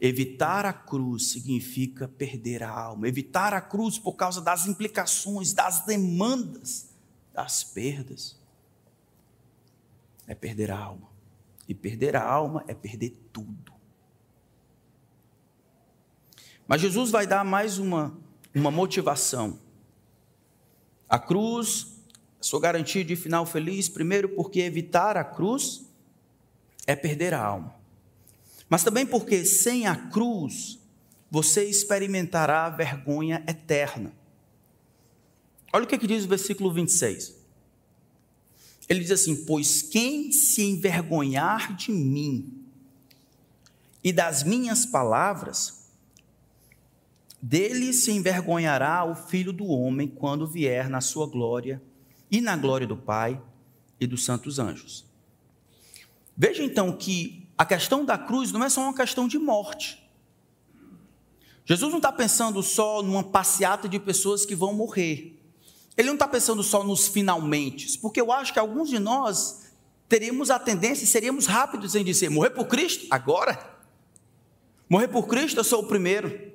[0.00, 3.08] Evitar a cruz significa perder a alma.
[3.08, 6.90] Evitar a cruz por causa das implicações, das demandas,
[7.32, 8.38] das perdas,
[10.26, 11.08] é perder a alma.
[11.68, 13.72] E perder a alma é perder tudo.
[16.66, 18.16] Mas Jesus vai dar mais uma,
[18.54, 19.58] uma motivação.
[21.08, 21.93] A cruz
[22.44, 25.86] sua garantia de final feliz, primeiro porque evitar a cruz
[26.86, 27.74] é perder a alma.
[28.68, 30.78] Mas também porque sem a cruz
[31.30, 34.12] você experimentará a vergonha eterna.
[35.72, 37.34] Olha o que, que diz o versículo 26.
[38.90, 42.62] Ele diz assim: Pois quem se envergonhar de mim
[44.02, 45.88] e das minhas palavras,
[47.40, 51.80] dele se envergonhará o filho do homem quando vier na sua glória
[52.30, 53.40] e na glória do Pai
[54.00, 55.04] e dos santos anjos.
[56.36, 60.02] Veja então que a questão da cruz não é só uma questão de morte.
[61.64, 65.40] Jesus não está pensando só numa passeata de pessoas que vão morrer.
[65.96, 69.62] Ele não está pensando só nos finalmente, porque eu acho que alguns de nós
[70.08, 73.06] teríamos a tendência, seríamos rápidos em dizer: morrer por Cristo?
[73.10, 73.74] Agora?
[74.88, 76.52] Morrer por Cristo, eu sou o primeiro.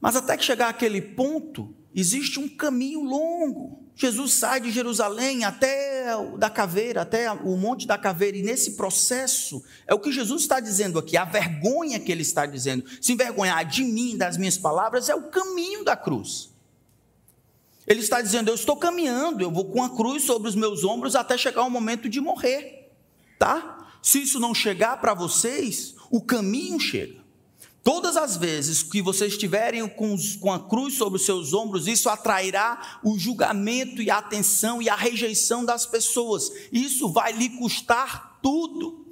[0.00, 3.84] Mas até que chegar aquele ponto, existe um caminho longo.
[3.94, 9.62] Jesus sai de Jerusalém até da caveira, até o monte da caveira, e nesse processo,
[9.86, 13.64] é o que Jesus está dizendo aqui, a vergonha que ele está dizendo, se envergonhar
[13.64, 16.50] de mim, das minhas palavras, é o caminho da cruz.
[17.86, 21.16] Ele está dizendo: Eu estou caminhando, eu vou com a cruz sobre os meus ombros
[21.16, 22.90] até chegar o momento de morrer,
[23.38, 23.98] tá?
[24.02, 27.19] Se isso não chegar para vocês, o caminho chega.
[27.82, 32.10] Todas as vezes que vocês estiverem com, com a cruz sobre os seus ombros, isso
[32.10, 36.50] atrairá o julgamento e a atenção e a rejeição das pessoas.
[36.70, 39.06] Isso vai lhe custar tudo.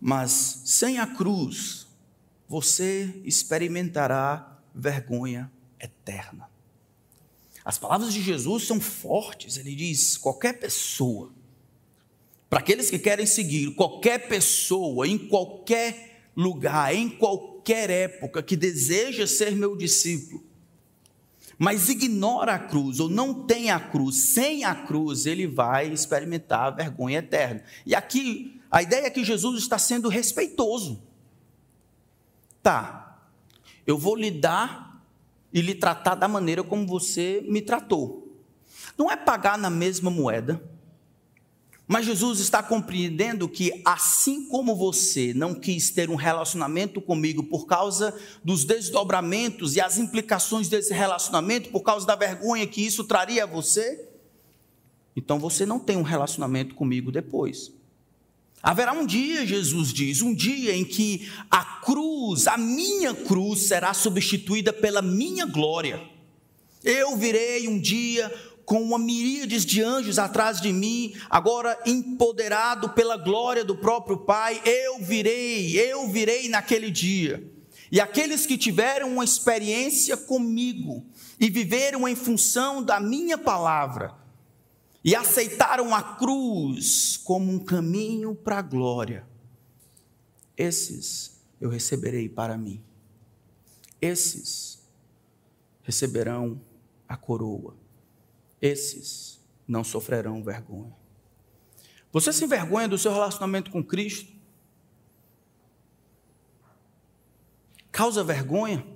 [0.00, 1.86] Mas sem a cruz,
[2.48, 6.50] você experimentará vergonha eterna.
[7.64, 11.32] As palavras de Jesus são fortes, ele diz: qualquer pessoa
[12.48, 19.26] para aqueles que querem seguir, qualquer pessoa, em qualquer lugar, em qualquer época, que deseja
[19.26, 20.44] ser meu discípulo,
[21.58, 26.66] mas ignora a cruz ou não tem a cruz, sem a cruz, ele vai experimentar
[26.66, 27.64] a vergonha eterna.
[27.84, 31.02] E aqui, a ideia é que Jesus está sendo respeitoso.
[32.62, 33.18] Tá,
[33.86, 35.02] eu vou lhe dar
[35.52, 38.36] e lhe tratar da maneira como você me tratou.
[38.98, 40.75] Não é pagar na mesma moeda
[41.88, 47.66] mas Jesus está compreendendo que, assim como você não quis ter um relacionamento comigo por
[47.66, 53.44] causa dos desdobramentos e as implicações desse relacionamento, por causa da vergonha que isso traria
[53.44, 54.08] a você,
[55.14, 57.72] então você não tem um relacionamento comigo depois.
[58.60, 63.94] Haverá um dia, Jesus diz, um dia em que a cruz, a minha cruz, será
[63.94, 66.02] substituída pela minha glória.
[66.82, 68.32] Eu virei um dia
[68.66, 74.60] com uma miríade de anjos atrás de mim, agora empoderado pela glória do próprio Pai,
[74.64, 77.48] eu virei, eu virei naquele dia.
[77.92, 81.06] E aqueles que tiveram uma experiência comigo
[81.38, 84.12] e viveram em função da minha palavra
[85.04, 89.24] e aceitaram a cruz como um caminho para a glória,
[90.56, 92.82] esses eu receberei para mim.
[94.00, 94.82] Esses
[95.84, 96.60] receberão
[97.08, 97.85] a coroa
[98.60, 100.94] esses não sofrerão vergonha.
[102.12, 104.32] Você se envergonha do seu relacionamento com Cristo?
[107.90, 108.86] Causa vergonha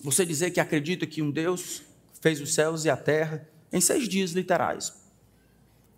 [0.00, 1.82] você dizer que acredita que um Deus
[2.20, 4.92] fez os céus e a terra em seis dias literais.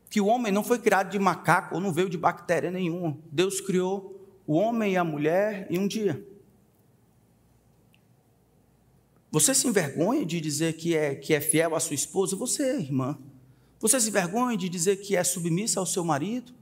[0.09, 3.19] Que o homem não foi criado de macaco ou não veio de bactéria nenhuma.
[3.31, 6.27] Deus criou o homem e a mulher em um dia.
[9.31, 12.35] Você se envergonha de dizer que é, que é fiel à sua esposa?
[12.37, 13.19] Você, irmã.
[13.79, 16.53] Você se envergonha de dizer que é submissa ao seu marido?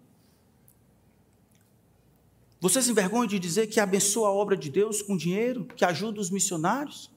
[2.60, 6.20] Você se envergonha de dizer que abençoa a obra de Deus com dinheiro, que ajuda
[6.20, 7.10] os missionários?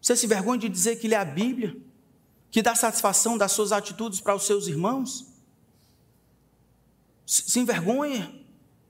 [0.00, 1.76] Você se envergonha de dizer que lê a Bíblia,
[2.50, 5.26] que dá satisfação das suas atitudes para os seus irmãos?
[7.24, 8.34] Se envergonha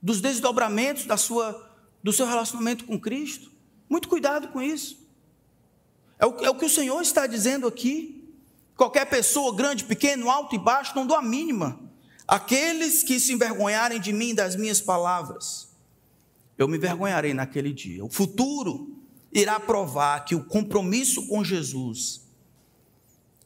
[0.02, 1.70] dos desdobramentos da sua,
[2.02, 3.52] do seu relacionamento com Cristo?
[3.88, 4.99] Muito cuidado com isso.
[6.20, 8.22] É o, é o que o Senhor está dizendo aqui.
[8.76, 11.80] Qualquer pessoa, grande, pequeno, alto e baixo, não dou a mínima.
[12.28, 15.74] Aqueles que se envergonharem de mim, das minhas palavras,
[16.58, 18.04] eu me envergonharei naquele dia.
[18.04, 19.02] O futuro
[19.32, 22.28] irá provar que o compromisso com Jesus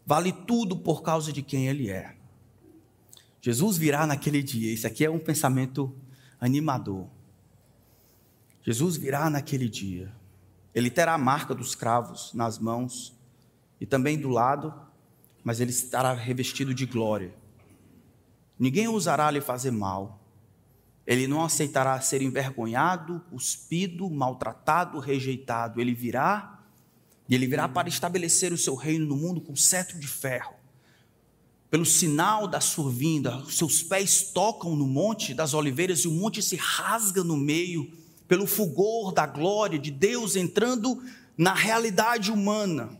[0.04, 2.16] vale tudo por causa de quem Ele é.
[3.40, 4.72] Jesus virá naquele dia.
[4.72, 5.94] Isso aqui é um pensamento
[6.40, 7.06] animador.
[8.62, 10.12] Jesus virá naquele dia
[10.74, 13.14] ele terá a marca dos cravos nas mãos
[13.80, 14.74] e também do lado,
[15.44, 17.32] mas ele estará revestido de glória.
[18.58, 20.20] Ninguém ousará lhe fazer mal.
[21.06, 25.80] Ele não aceitará ser envergonhado, cuspido, maltratado, rejeitado.
[25.80, 26.60] Ele virá
[27.28, 30.54] e ele virá para estabelecer o seu reino no mundo com cetro de ferro.
[31.70, 36.40] Pelo sinal da sua vinda, seus pés tocam no monte das oliveiras e o monte
[36.40, 37.90] se rasga no meio
[38.26, 41.02] pelo fulgor da glória de Deus entrando
[41.36, 42.98] na realidade humana.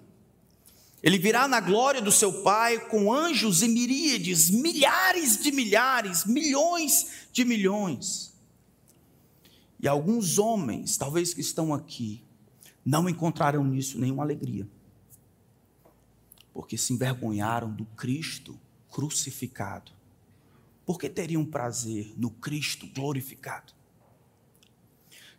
[1.03, 7.29] Ele virá na glória do seu Pai com anjos e miríades, milhares de milhares, milhões
[7.31, 8.33] de milhões.
[9.79, 12.25] E alguns homens, talvez que estão aqui,
[12.85, 14.67] não encontrarão nisso nenhuma alegria,
[16.55, 18.59] porque se envergonharam do Cristo
[18.91, 19.93] crucificado.
[20.87, 23.75] Porque teriam prazer no Cristo glorificado?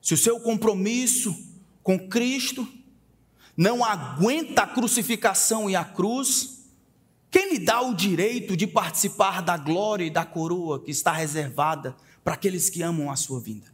[0.05, 1.35] Se o seu compromisso
[1.81, 2.67] com Cristo
[3.57, 6.69] não aguenta a crucificação e a cruz,
[7.31, 11.95] quem lhe dá o direito de participar da glória e da coroa que está reservada
[12.23, 13.73] para aqueles que amam a sua vinda?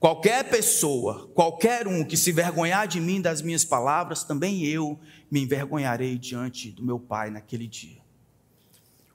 [0.00, 4.98] Qualquer pessoa, qualquer um que se vergonhar de mim, das minhas palavras, também eu
[5.30, 8.00] me envergonharei diante do meu Pai naquele dia.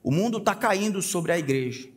[0.03, 1.96] O mundo está caindo sobre a igreja.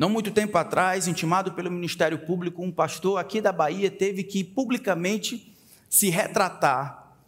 [0.00, 4.42] Não muito tempo atrás, intimado pelo Ministério Público, um pastor aqui da Bahia teve que
[4.42, 5.54] publicamente
[5.90, 7.18] se retratar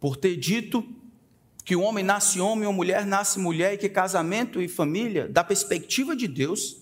[0.00, 0.82] por ter dito
[1.66, 5.44] que o homem nasce homem, ou mulher nasce mulher, e que casamento e família, da
[5.44, 6.78] perspectiva de Deus,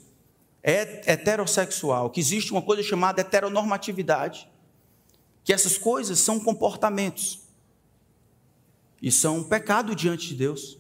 [0.63, 4.49] é heterossexual, que existe uma coisa chamada heteronormatividade,
[5.43, 7.41] que essas coisas são comportamentos
[9.03, 10.79] e são um pecado diante de Deus.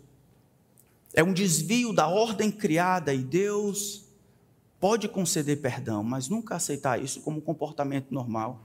[1.12, 4.05] É um desvio da ordem criada e Deus
[4.80, 8.60] pode conceder perdão, mas nunca aceitar isso como comportamento normal.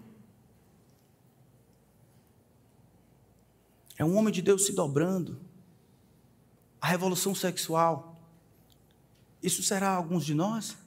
[3.97, 5.39] É um homem de Deus se dobrando.
[6.79, 8.19] A revolução sexual.
[9.41, 10.77] Isso será alguns de nós?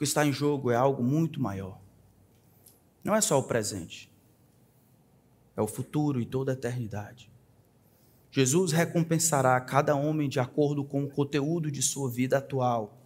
[0.00, 1.78] que está em jogo é algo muito maior.
[3.04, 4.10] Não é só o presente,
[5.54, 7.29] é o futuro e toda a eternidade.
[8.30, 12.96] Jesus recompensará cada homem de acordo com o conteúdo de sua vida atual.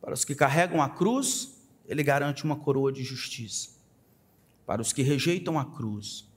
[0.00, 3.70] Para os que carregam a cruz, ele garante uma coroa de justiça.
[4.64, 6.28] Para os que rejeitam a cruz,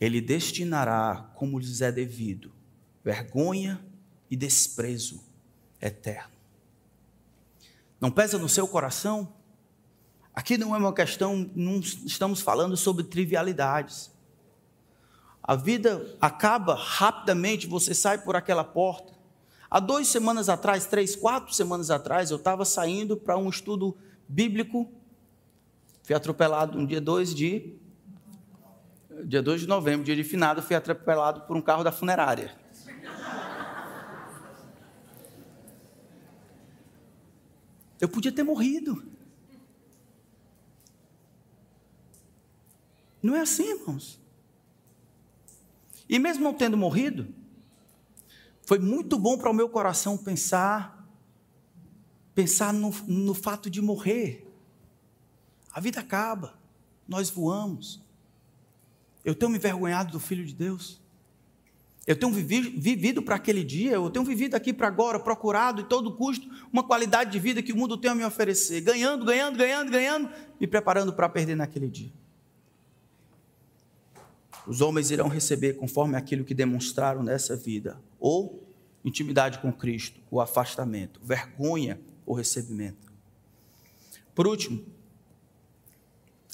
[0.00, 2.52] ele destinará, como lhes é devido,
[3.04, 3.84] vergonha
[4.30, 5.22] e desprezo
[5.80, 6.32] eterno.
[8.00, 9.34] Não pesa no seu coração?
[10.32, 14.10] Aqui não é uma questão, não estamos falando sobre trivialidades.
[15.48, 19.14] A vida acaba rapidamente, você sai por aquela porta.
[19.70, 23.96] Há duas semanas atrás, três, quatro semanas atrás, eu estava saindo para um estudo
[24.28, 24.92] bíblico.
[26.02, 27.78] Fui atropelado no dia 2 de.
[29.24, 32.54] Dia 2 de novembro, dia de finado, fui atropelado por um carro da funerária.
[37.98, 39.02] Eu podia ter morrido.
[43.22, 44.27] Não é assim, irmãos.
[46.08, 47.28] E mesmo não tendo morrido,
[48.62, 50.98] foi muito bom para o meu coração pensar
[52.38, 54.48] pensar no, no fato de morrer.
[55.72, 56.56] A vida acaba,
[57.08, 58.00] nós voamos.
[59.24, 61.00] Eu tenho me envergonhado do Filho de Deus.
[62.06, 66.14] Eu tenho vivido para aquele dia, eu tenho vivido aqui para agora, procurado em todo
[66.14, 69.90] custo uma qualidade de vida que o mundo tem a me oferecer, ganhando, ganhando, ganhando,
[69.90, 70.30] ganhando,
[70.60, 72.12] me preparando para perder naquele dia.
[74.68, 78.68] Os homens irão receber conforme aquilo que demonstraram nessa vida, ou
[79.02, 83.10] intimidade com Cristo, o afastamento, vergonha ou recebimento.
[84.34, 84.84] Por último,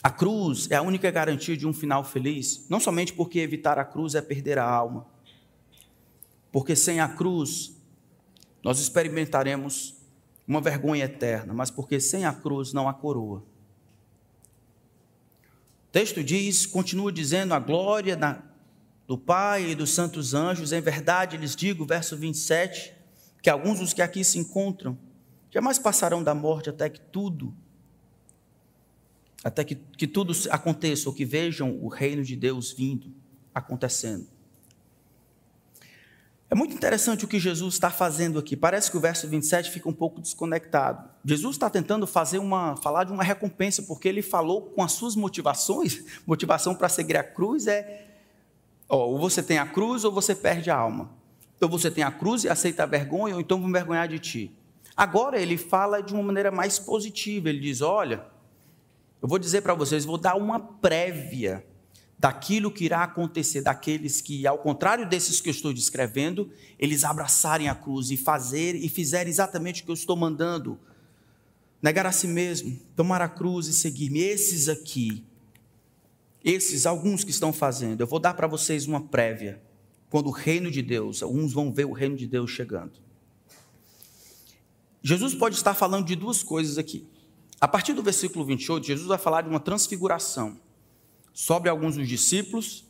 [0.01, 3.85] a cruz é a única garantia de um final feliz, não somente porque evitar a
[3.85, 5.07] cruz é perder a alma,
[6.53, 7.77] porque sem a cruz
[8.63, 9.97] nós experimentaremos
[10.47, 13.43] uma vergonha eterna, mas porque sem a cruz não há coroa.
[15.95, 18.43] Texto diz, continua dizendo, a glória da,
[19.07, 22.93] do Pai e dos santos anjos, em verdade lhes digo, verso 27,
[23.41, 24.99] que alguns dos que aqui se encontram
[25.53, 27.55] jamais passarão da morte até que tudo,
[29.45, 33.15] até que, que tudo aconteça, ou que vejam o reino de Deus vindo,
[33.55, 34.27] acontecendo.
[36.55, 38.55] É muito interessante o que Jesus está fazendo aqui.
[38.55, 41.11] Parece que o verso 27 fica um pouco desconectado.
[41.25, 45.17] Jesus está tentando fazer uma, falar de uma recompensa, porque ele falou com as suas
[45.17, 46.05] motivações.
[46.25, 48.07] Motivação para seguir a cruz é:
[48.89, 51.11] ó, ou você tem a cruz ou você perde a alma.
[51.61, 54.57] Ou você tem a cruz e aceita a vergonha, ou então vou vergonhar de ti.
[54.97, 57.49] Agora ele fala de uma maneira mais positiva.
[57.49, 58.27] Ele diz: olha,
[59.21, 61.67] eu vou dizer para vocês, vou dar uma prévia
[62.25, 67.69] daquilo que irá acontecer daqueles que, ao contrário desses que eu estou descrevendo, eles abraçarem
[67.69, 70.81] a cruz e fazer e fizerem exatamente o que eu estou mandando.
[71.83, 74.21] Negar a si mesmo, tomar a cruz e seguir-me.
[74.21, 75.23] Esses aqui,
[76.43, 79.61] esses alguns que estão fazendo, eu vou dar para vocês uma prévia.
[80.09, 82.93] Quando o reino de Deus, alguns vão ver o reino de Deus chegando.
[85.03, 87.07] Jesus pode estar falando de duas coisas aqui.
[87.61, 90.64] A partir do versículo 28, Jesus vai falar de uma transfiguração
[91.35, 92.85] sobre alguns dos discípulos,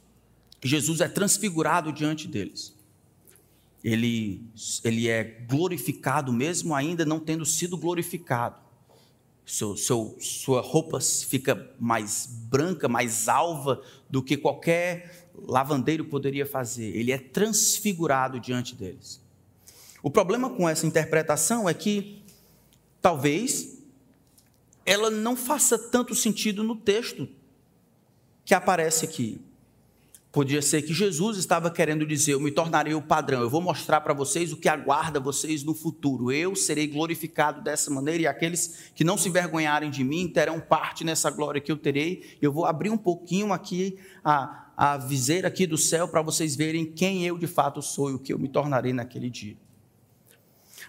[0.62, 2.74] Jesus é transfigurado diante deles.
[3.82, 4.42] Ele,
[4.84, 8.62] ele é glorificado mesmo ainda não tendo sido glorificado.
[9.46, 16.96] Seu, seu, sua roupa fica mais branca, mais alva do que qualquer lavandeiro poderia fazer.
[16.96, 19.20] Ele é transfigurado diante deles.
[20.02, 22.22] O problema com essa interpretação é que
[23.02, 23.78] talvez
[24.86, 27.28] ela não faça tanto sentido no texto
[28.44, 29.40] que aparece aqui.
[30.34, 34.00] Podia ser que Jesus estava querendo dizer: Eu me tornarei o padrão, eu vou mostrar
[34.00, 36.32] para vocês o que aguarda vocês no futuro.
[36.32, 41.04] Eu serei glorificado dessa maneira e aqueles que não se envergonharem de mim terão parte
[41.04, 42.36] nessa glória que eu terei.
[42.42, 46.84] Eu vou abrir um pouquinho aqui a, a viseira aqui do céu para vocês verem
[46.84, 49.56] quem eu de fato sou e o que eu me tornarei naquele dia.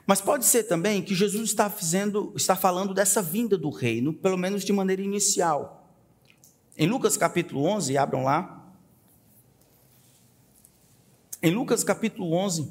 [0.07, 4.37] Mas pode ser também que Jesus está, fazendo, está falando dessa vinda do reino, pelo
[4.37, 5.84] menos de maneira inicial.
[6.77, 8.61] Em Lucas capítulo 11, abram lá.
[11.41, 12.69] Em Lucas capítulo 11,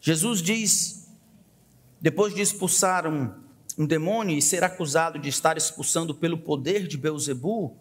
[0.00, 1.08] Jesus diz,
[2.00, 3.32] depois de expulsar um,
[3.78, 7.76] um demônio e ser acusado de estar expulsando pelo poder de Beuzebu,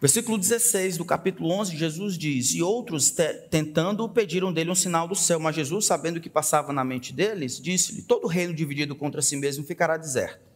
[0.00, 3.12] versículo 16 do capítulo 11, Jesus diz: E outros,
[3.50, 7.12] tentando, pediram dele um sinal do céu, mas Jesus, sabendo o que passava na mente
[7.12, 10.49] deles, disse-lhe: Todo reino dividido contra si mesmo ficará deserto,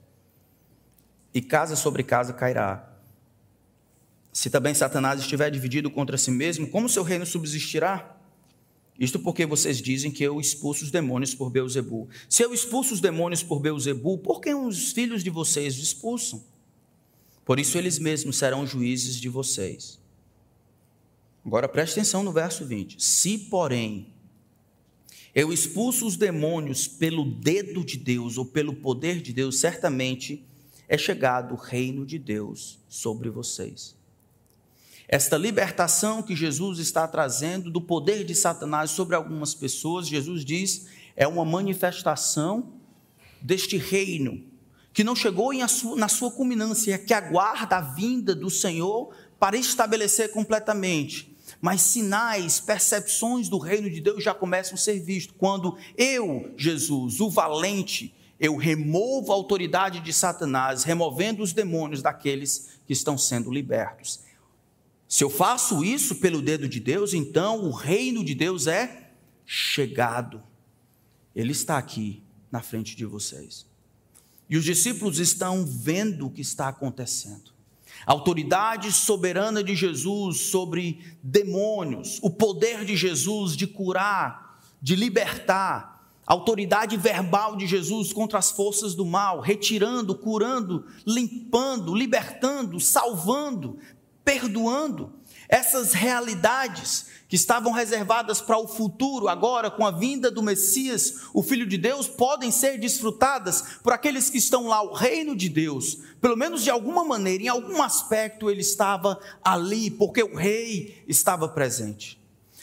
[1.34, 2.88] e casa sobre casa cairá.
[4.32, 8.16] Se também Satanás estiver dividido contra si mesmo, como seu reino subsistirá?
[8.98, 12.08] Isto porque vocês dizem que eu expulso os demônios por Beuzebu.
[12.28, 16.42] Se eu expulso os demônios por Beuzebu, por que os filhos de vocês os expulsam?
[17.44, 20.00] Por isso eles mesmos serão juízes de vocês.
[21.44, 23.02] Agora preste atenção no verso 20.
[23.02, 24.06] Se, porém,
[25.34, 30.44] eu expulso os demônios pelo dedo de Deus ou pelo poder de Deus, certamente
[30.88, 33.96] é chegado o reino de Deus sobre vocês.
[35.06, 40.86] Esta libertação que Jesus está trazendo do poder de Satanás sobre algumas pessoas, Jesus diz,
[41.14, 42.72] é uma manifestação
[43.40, 44.42] deste reino
[44.92, 45.52] que não chegou
[45.96, 51.36] na sua culminância, que aguarda a vinda do Senhor para estabelecer completamente.
[51.60, 55.34] Mas sinais, percepções do reino de Deus já começam a ser vistos.
[55.36, 58.14] Quando eu, Jesus, o valente,
[58.44, 64.20] eu removo a autoridade de Satanás, removendo os demônios daqueles que estão sendo libertos.
[65.08, 69.12] Se eu faço isso pelo dedo de Deus, então o reino de Deus é
[69.46, 70.42] chegado.
[71.34, 73.66] Ele está aqui na frente de vocês.
[74.48, 77.54] E os discípulos estão vendo o que está acontecendo.
[78.06, 85.93] A autoridade soberana de Jesus sobre demônios, o poder de Jesus de curar, de libertar,
[86.26, 93.78] autoridade verbal de Jesus contra as forças do mal, retirando, curando, limpando, libertando, salvando,
[94.24, 95.12] perdoando.
[95.48, 101.42] Essas realidades que estavam reservadas para o futuro, agora com a vinda do Messias, o
[101.42, 105.98] Filho de Deus, podem ser desfrutadas por aqueles que estão lá, o reino de Deus.
[106.20, 111.48] Pelo menos de alguma maneira, em algum aspecto, ele estava ali, porque o rei estava
[111.48, 112.18] presente.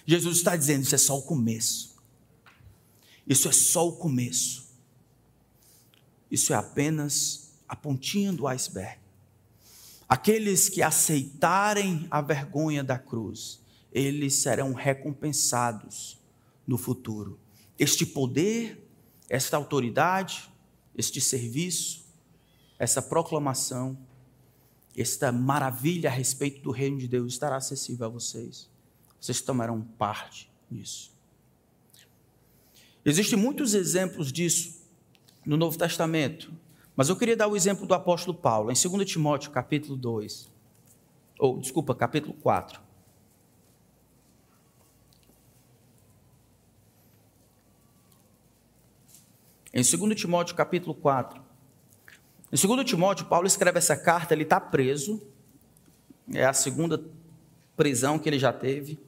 [0.05, 1.90] Jesus está dizendo: isso é só o começo.
[3.27, 4.69] Isso é só o começo.
[6.29, 8.99] Isso é apenas a pontinha do iceberg.
[10.07, 13.61] Aqueles que aceitarem a vergonha da cruz,
[13.91, 16.19] eles serão recompensados
[16.67, 17.39] no futuro.
[17.79, 18.85] Este poder,
[19.29, 20.51] esta autoridade,
[20.95, 22.05] este serviço,
[22.77, 23.97] essa proclamação,
[24.95, 28.69] esta maravilha a respeito do reino de Deus estará acessível a vocês.
[29.19, 31.10] Vocês tomarão parte nisso.
[33.03, 34.81] Existem muitos exemplos disso
[35.45, 36.53] no Novo Testamento.
[36.95, 40.51] Mas eu queria dar o exemplo do apóstolo Paulo, em 2 Timóteo, capítulo 2.
[41.39, 42.79] Ou, desculpa, capítulo 4.
[49.73, 51.41] Em 2 Timóteo, capítulo 4.
[52.51, 55.21] Em 2 Timóteo, Paulo escreve essa carta, ele está preso.
[56.33, 57.03] É a segunda
[57.75, 58.99] prisão que ele já teve.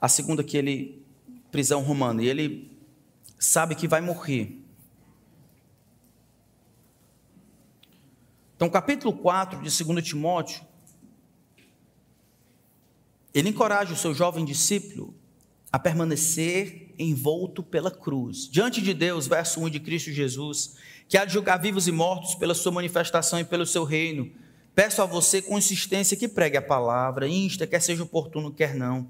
[0.00, 1.02] A segunda que ele
[1.50, 2.70] prisão romana, e ele
[3.38, 4.58] sabe que vai morrer.
[8.56, 10.62] Então, capítulo 4 de 2 Timóteo,
[13.32, 15.14] ele encoraja o seu jovem discípulo
[15.70, 20.74] a permanecer envolto pela cruz, diante de Deus, verso 1 de Cristo Jesus,
[21.08, 24.32] que há de julgar vivos e mortos pela sua manifestação e pelo seu reino.
[24.74, 29.08] Peço a você com insistência que pregue a palavra, insta, quer seja oportuno, quer não.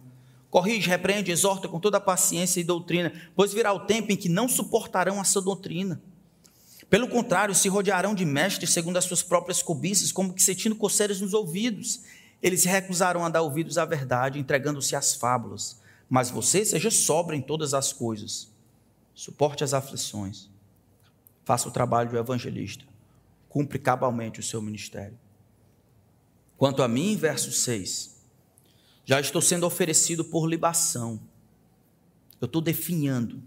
[0.51, 4.49] Corrige, repreende, exorta com toda paciência e doutrina, pois virá o tempo em que não
[4.49, 6.01] suportarão essa doutrina
[6.91, 11.21] pelo contrário, se rodearão de mestres segundo as suas próprias cobiças, como que sentindo coceiras
[11.21, 12.01] nos ouvidos.
[12.43, 15.81] Eles recusaram a dar ouvidos à verdade, entregando-se às fábulas.
[16.09, 18.51] Mas você seja sobra em todas as coisas.
[19.15, 20.49] Suporte as aflições.
[21.45, 22.85] Faça o trabalho do evangelista.
[23.51, 25.19] Cumpre cabalmente o seu ministério.
[26.57, 28.17] Quanto a mim, verso 6,
[29.09, 31.21] já estou sendo oferecido por libação.
[32.41, 33.43] Eu estou definhando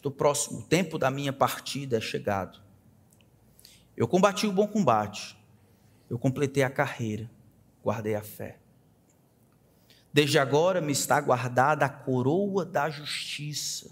[0.00, 2.58] Estou próximo, o tempo da minha partida é chegado.
[3.94, 5.36] Eu combati o bom combate,
[6.08, 7.30] Eu completei a carreira,
[7.84, 8.58] guardei a fé.
[10.10, 13.90] Desde agora me está guardada a coroa da justiça,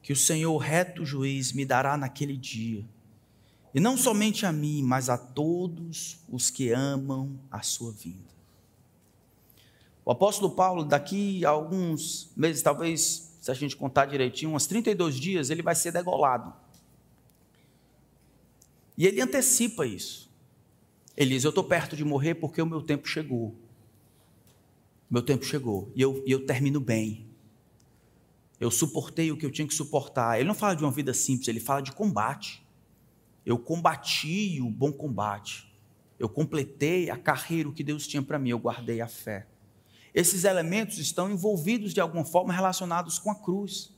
[0.00, 2.86] que o Senhor, reto juiz, me dará naquele dia.
[3.74, 8.37] E não somente a mim, mas a todos os que amam a sua vinda.
[10.08, 15.20] O apóstolo Paulo, daqui a alguns meses, talvez, se a gente contar direitinho, uns 32
[15.20, 16.50] dias, ele vai ser degolado.
[18.96, 20.30] E ele antecipa isso.
[21.14, 23.54] Ele diz: Eu estou perto de morrer porque o meu tempo chegou.
[25.10, 25.92] Meu tempo chegou.
[25.94, 27.26] E eu, e eu termino bem.
[28.58, 30.38] Eu suportei o que eu tinha que suportar.
[30.38, 32.66] Ele não fala de uma vida simples, ele fala de combate.
[33.44, 35.70] Eu combati o bom combate.
[36.18, 38.48] Eu completei a carreira que Deus tinha para mim.
[38.48, 39.46] Eu guardei a fé.
[40.18, 43.92] Esses elementos estão envolvidos de alguma forma relacionados com a cruz.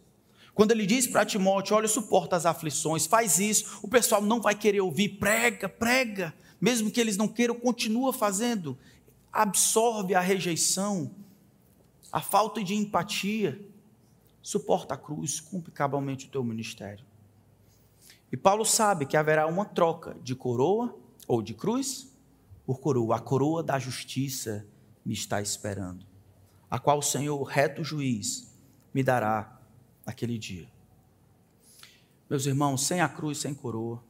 [0.52, 4.54] Quando ele diz para Timóteo: Olha, suporta as aflições, faz isso, o pessoal não vai
[4.54, 8.76] querer ouvir, prega, prega, mesmo que eles não queiram, continua fazendo.
[9.32, 11.10] Absorve a rejeição,
[12.12, 13.58] a falta de empatia,
[14.42, 17.06] suporta a cruz, cumpre cabalmente o teu ministério.
[18.30, 20.94] E Paulo sabe que haverá uma troca de coroa
[21.26, 22.14] ou de cruz
[22.66, 23.16] por coroa.
[23.16, 24.68] A coroa da justiça
[25.04, 26.09] me está esperando,
[26.70, 28.54] a qual o Senhor, reto juiz,
[28.94, 29.60] me dará
[30.06, 30.68] naquele dia.
[32.28, 34.02] Meus irmãos, sem a cruz, sem coroa.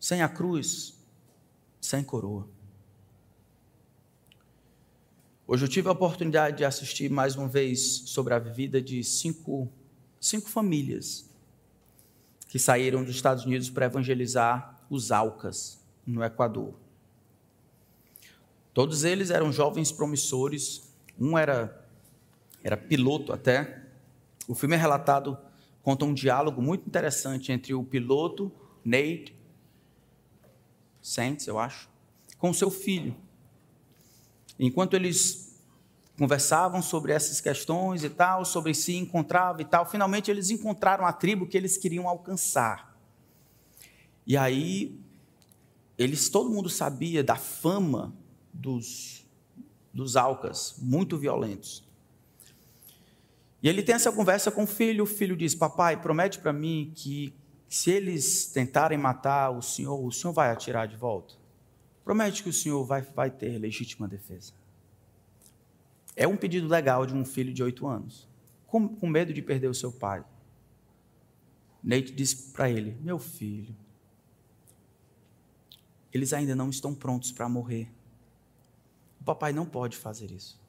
[0.00, 0.98] Sem a cruz,
[1.80, 2.48] sem coroa.
[5.46, 9.70] Hoje eu tive a oportunidade de assistir mais uma vez sobre a vida de cinco,
[10.18, 11.28] cinco famílias
[12.48, 16.81] que saíram dos Estados Unidos para evangelizar os Alcas, no Equador.
[18.74, 20.90] Todos eles eram jovens promissores.
[21.18, 21.86] Um era,
[22.62, 23.82] era piloto até.
[24.48, 25.38] O filme é relatado,
[25.82, 28.50] conta um diálogo muito interessante entre o piloto,
[28.84, 29.36] Nate,
[31.00, 31.88] Saints, eu acho,
[32.38, 33.14] com seu filho.
[34.58, 35.60] Enquanto eles
[36.18, 41.12] conversavam sobre essas questões e tal, sobre se encontravam e tal, finalmente eles encontraram a
[41.12, 42.96] tribo que eles queriam alcançar.
[44.26, 45.00] E aí,
[45.98, 48.14] eles, todo mundo sabia da fama
[48.62, 49.26] dos,
[49.92, 51.84] dos Alcas, muito violentos.
[53.62, 56.92] E ele tem essa conversa com o filho, o filho diz: Papai, promete para mim
[56.94, 57.34] que
[57.68, 61.34] se eles tentarem matar o senhor, o senhor vai atirar de volta.
[62.04, 64.52] Promete que o senhor vai, vai ter legítima defesa.
[66.16, 68.28] É um pedido legal de um filho de oito anos,
[68.66, 70.24] com, com medo de perder o seu pai.
[71.82, 73.74] Neite disse para ele: Meu filho,
[76.12, 77.88] eles ainda não estão prontos para morrer.
[79.22, 80.60] O papai não pode fazer isso.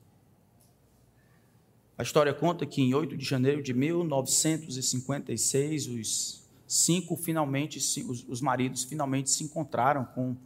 [1.97, 8.41] A história conta que em 8 de janeiro de 1956, os cinco finalmente, os, os
[8.41, 10.37] maridos finalmente se encontraram com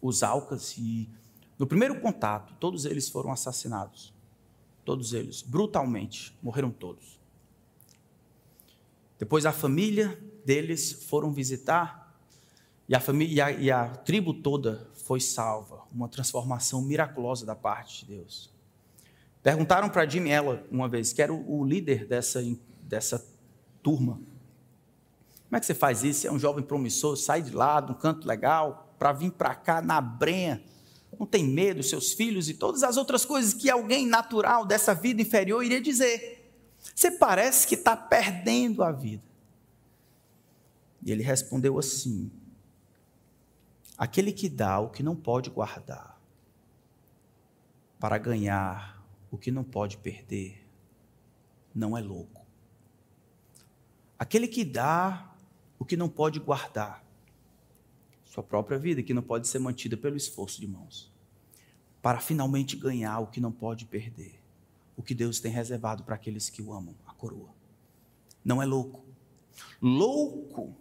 [0.00, 1.06] os Alcas e
[1.58, 4.14] no primeiro contato, todos eles foram assassinados.
[4.82, 7.20] Todos eles, brutalmente, morreram todos.
[9.18, 12.08] Depois a família deles foram visitar
[12.88, 15.84] e a, família, e a, e a tribo toda foi salva.
[15.90, 18.52] Uma transformação miraculosa da parte de Deus.
[19.42, 22.44] Perguntaram para Jimmy Ella uma vez, que era o, líder dessa,
[22.82, 23.26] dessa
[23.82, 24.20] turma.
[25.46, 26.20] Como é que você faz isso?
[26.20, 29.54] Você é um jovem promissor, sai de lá, de um canto legal, para vir para
[29.54, 30.62] cá na brenha.
[31.18, 35.22] Não tem medo, seus filhos e todas as outras coisas que alguém natural dessa vida
[35.22, 36.52] inferior iria dizer.
[36.94, 39.22] Você parece que está perdendo a vida.
[41.02, 42.30] E ele respondeu assim:
[43.98, 46.22] Aquele que dá o que não pode guardar,
[47.98, 50.64] para ganhar o que não pode perder,
[51.74, 52.46] não é louco.
[54.16, 55.34] Aquele que dá
[55.80, 57.04] o que não pode guardar,
[58.24, 61.12] sua própria vida, que não pode ser mantida pelo esforço de mãos,
[62.00, 64.40] para finalmente ganhar o que não pode perder,
[64.96, 67.50] o que Deus tem reservado para aqueles que o amam, a coroa.
[68.44, 69.04] Não é louco.
[69.82, 70.76] Louco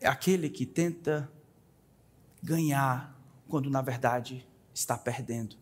[0.00, 1.30] é aquele que tenta
[2.42, 3.16] ganhar
[3.48, 5.56] quando na verdade está perdendo.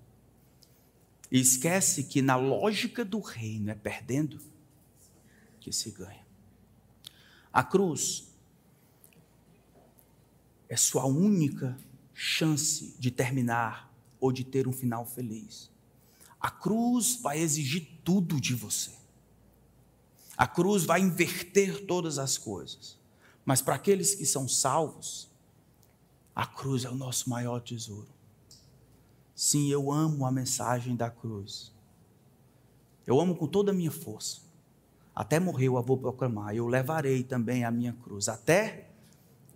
[1.31, 4.41] E esquece que na lógica do reino é perdendo
[5.61, 6.27] que se ganha.
[7.53, 8.29] A cruz
[10.69, 11.77] é sua única
[12.15, 15.71] chance de terminar ou de ter um final feliz.
[16.41, 18.93] A cruz vai exigir tudo de você.
[20.37, 22.97] A cruz vai inverter todas as coisas.
[23.49, 25.27] Mas para aqueles que são salvos,
[26.37, 28.11] a cruz é o nosso maior tesouro.
[29.35, 31.73] Sim, eu amo a mensagem da cruz.
[33.07, 34.43] Eu amo com toda a minha força.
[35.15, 36.55] Até morrer eu a vou proclamar.
[36.55, 38.29] Eu levarei também a minha cruz.
[38.29, 38.91] Até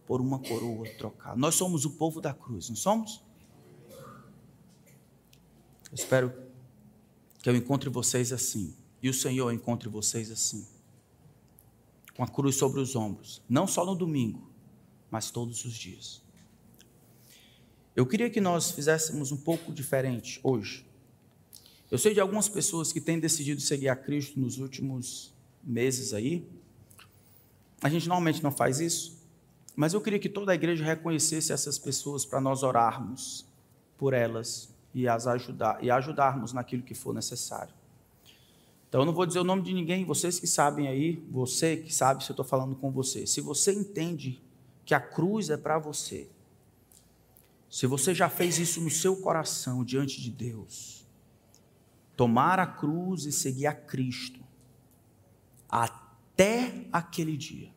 [0.07, 1.37] por uma coroa trocada.
[1.37, 3.23] Nós somos o povo da cruz, não somos?
[3.91, 6.33] Eu espero
[7.43, 10.67] que eu encontre vocês assim, e o Senhor encontre vocês assim,
[12.23, 14.49] com a cruz sobre os ombros, não só no domingo,
[15.11, 16.23] mas todos os dias.
[17.97, 20.87] Eu queria que nós fizéssemos um pouco diferente hoje.
[21.91, 26.47] Eu sei de algumas pessoas que têm decidido seguir a Cristo nos últimos meses aí.
[27.83, 29.19] A gente normalmente não faz isso,
[29.75, 33.45] mas eu queria que toda a igreja reconhecesse essas pessoas para nós orarmos
[33.99, 37.75] por elas e as ajudar e ajudarmos naquilo que for necessário.
[38.93, 41.95] Então eu não vou dizer o nome de ninguém, vocês que sabem aí, você que
[41.95, 43.27] sabe se eu estou falando com você.
[43.27, 44.45] Se você entende
[44.85, 46.29] que a cruz é para você,
[47.71, 51.07] se você já fez isso no seu coração diante de Deus,
[52.15, 54.41] tomar a cruz e seguir a Cristo
[55.71, 57.71] até aquele dia.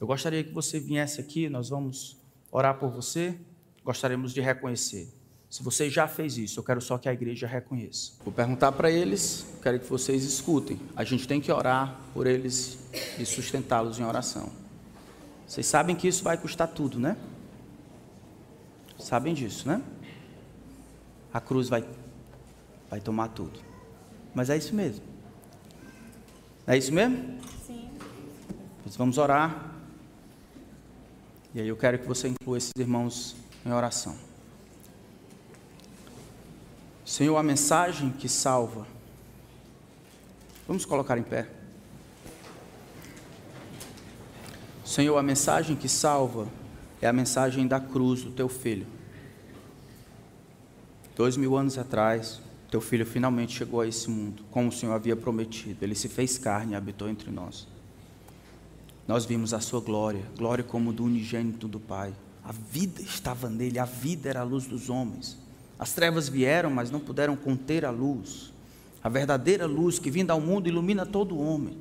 [0.00, 3.38] Eu gostaria que você viesse aqui, nós vamos orar por você,
[3.84, 5.19] gostaríamos de reconhecer.
[5.50, 8.12] Se você já fez isso, eu quero só que a igreja reconheça.
[8.24, 10.80] Vou perguntar para eles, quero que vocês escutem.
[10.94, 12.78] A gente tem que orar por eles
[13.18, 14.48] e sustentá-los em oração.
[15.44, 17.16] Vocês sabem que isso vai custar tudo, né?
[18.96, 19.82] Sabem disso, né?
[21.32, 21.84] A cruz vai
[22.88, 23.58] vai tomar tudo.
[24.32, 25.04] Mas é isso mesmo.
[26.64, 27.40] É isso mesmo?
[27.66, 27.90] Sim.
[28.84, 29.74] Nós vamos orar.
[31.52, 33.34] E aí eu quero que você inclua esses irmãos
[33.66, 34.29] em oração.
[37.10, 38.86] Senhor, a mensagem que salva.
[40.64, 41.50] Vamos colocar em pé.
[44.84, 46.46] Senhor, a mensagem que salva
[47.02, 48.86] é a mensagem da cruz do teu filho.
[51.16, 52.40] Dois mil anos atrás,
[52.70, 55.84] teu filho finalmente chegou a esse mundo, como o Senhor havia prometido.
[55.84, 57.66] Ele se fez carne e habitou entre nós.
[59.08, 62.14] Nós vimos a sua glória, glória como do unigênito do Pai.
[62.44, 65.49] A vida estava nele, a vida era a luz dos homens.
[65.80, 68.52] As trevas vieram, mas não puderam conter a luz.
[69.02, 71.74] A verdadeira luz que vinda ao mundo ilumina todo homem.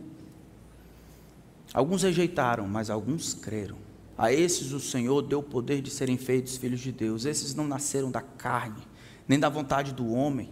[1.73, 3.75] Alguns rejeitaram, mas alguns creram.
[4.17, 7.25] A esses o Senhor deu o poder de serem feitos filhos de Deus.
[7.25, 8.81] Esses não nasceram da carne,
[9.27, 10.49] nem da vontade do homem,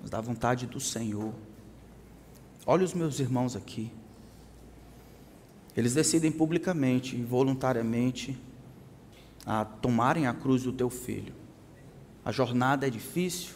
[0.00, 1.32] mas da vontade do Senhor.
[2.66, 3.92] Olha os meus irmãos aqui.
[5.76, 8.36] Eles decidem publicamente e voluntariamente
[9.46, 11.41] a tomarem a cruz do teu filho.
[12.24, 13.54] A jornada é difícil,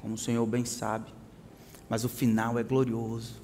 [0.00, 1.12] como o Senhor bem sabe,
[1.88, 3.42] mas o final é glorioso.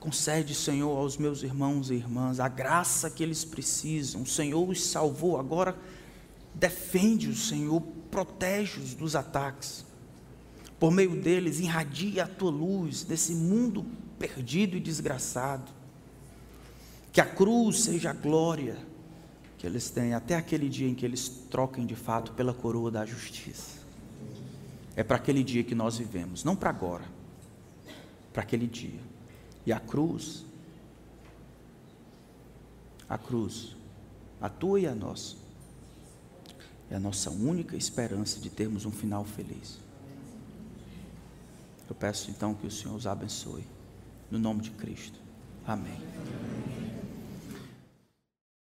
[0.00, 4.22] Concede, Senhor, aos meus irmãos e irmãs a graça que eles precisam.
[4.22, 5.76] O Senhor os salvou, agora
[6.54, 9.84] defende o Senhor, protege-os dos ataques
[10.78, 13.84] por meio deles, irradia a tua luz nesse mundo
[14.18, 15.72] perdido e desgraçado.
[17.12, 18.76] Que a cruz seja a glória
[19.58, 23.04] que eles têm até aquele dia em que eles troquem de fato pela coroa da
[23.04, 23.78] justiça.
[24.94, 27.04] É para aquele dia que nós vivemos, não para agora,
[28.32, 29.00] para aquele dia.
[29.66, 30.44] E a cruz,
[33.08, 33.76] a cruz,
[34.40, 35.36] a tua e a nossa,
[36.90, 39.78] é a nossa única esperança de termos um final feliz.
[41.88, 43.64] Eu peço então que o Senhor os abençoe.
[44.30, 45.18] No nome de Cristo.
[45.66, 45.98] Amém.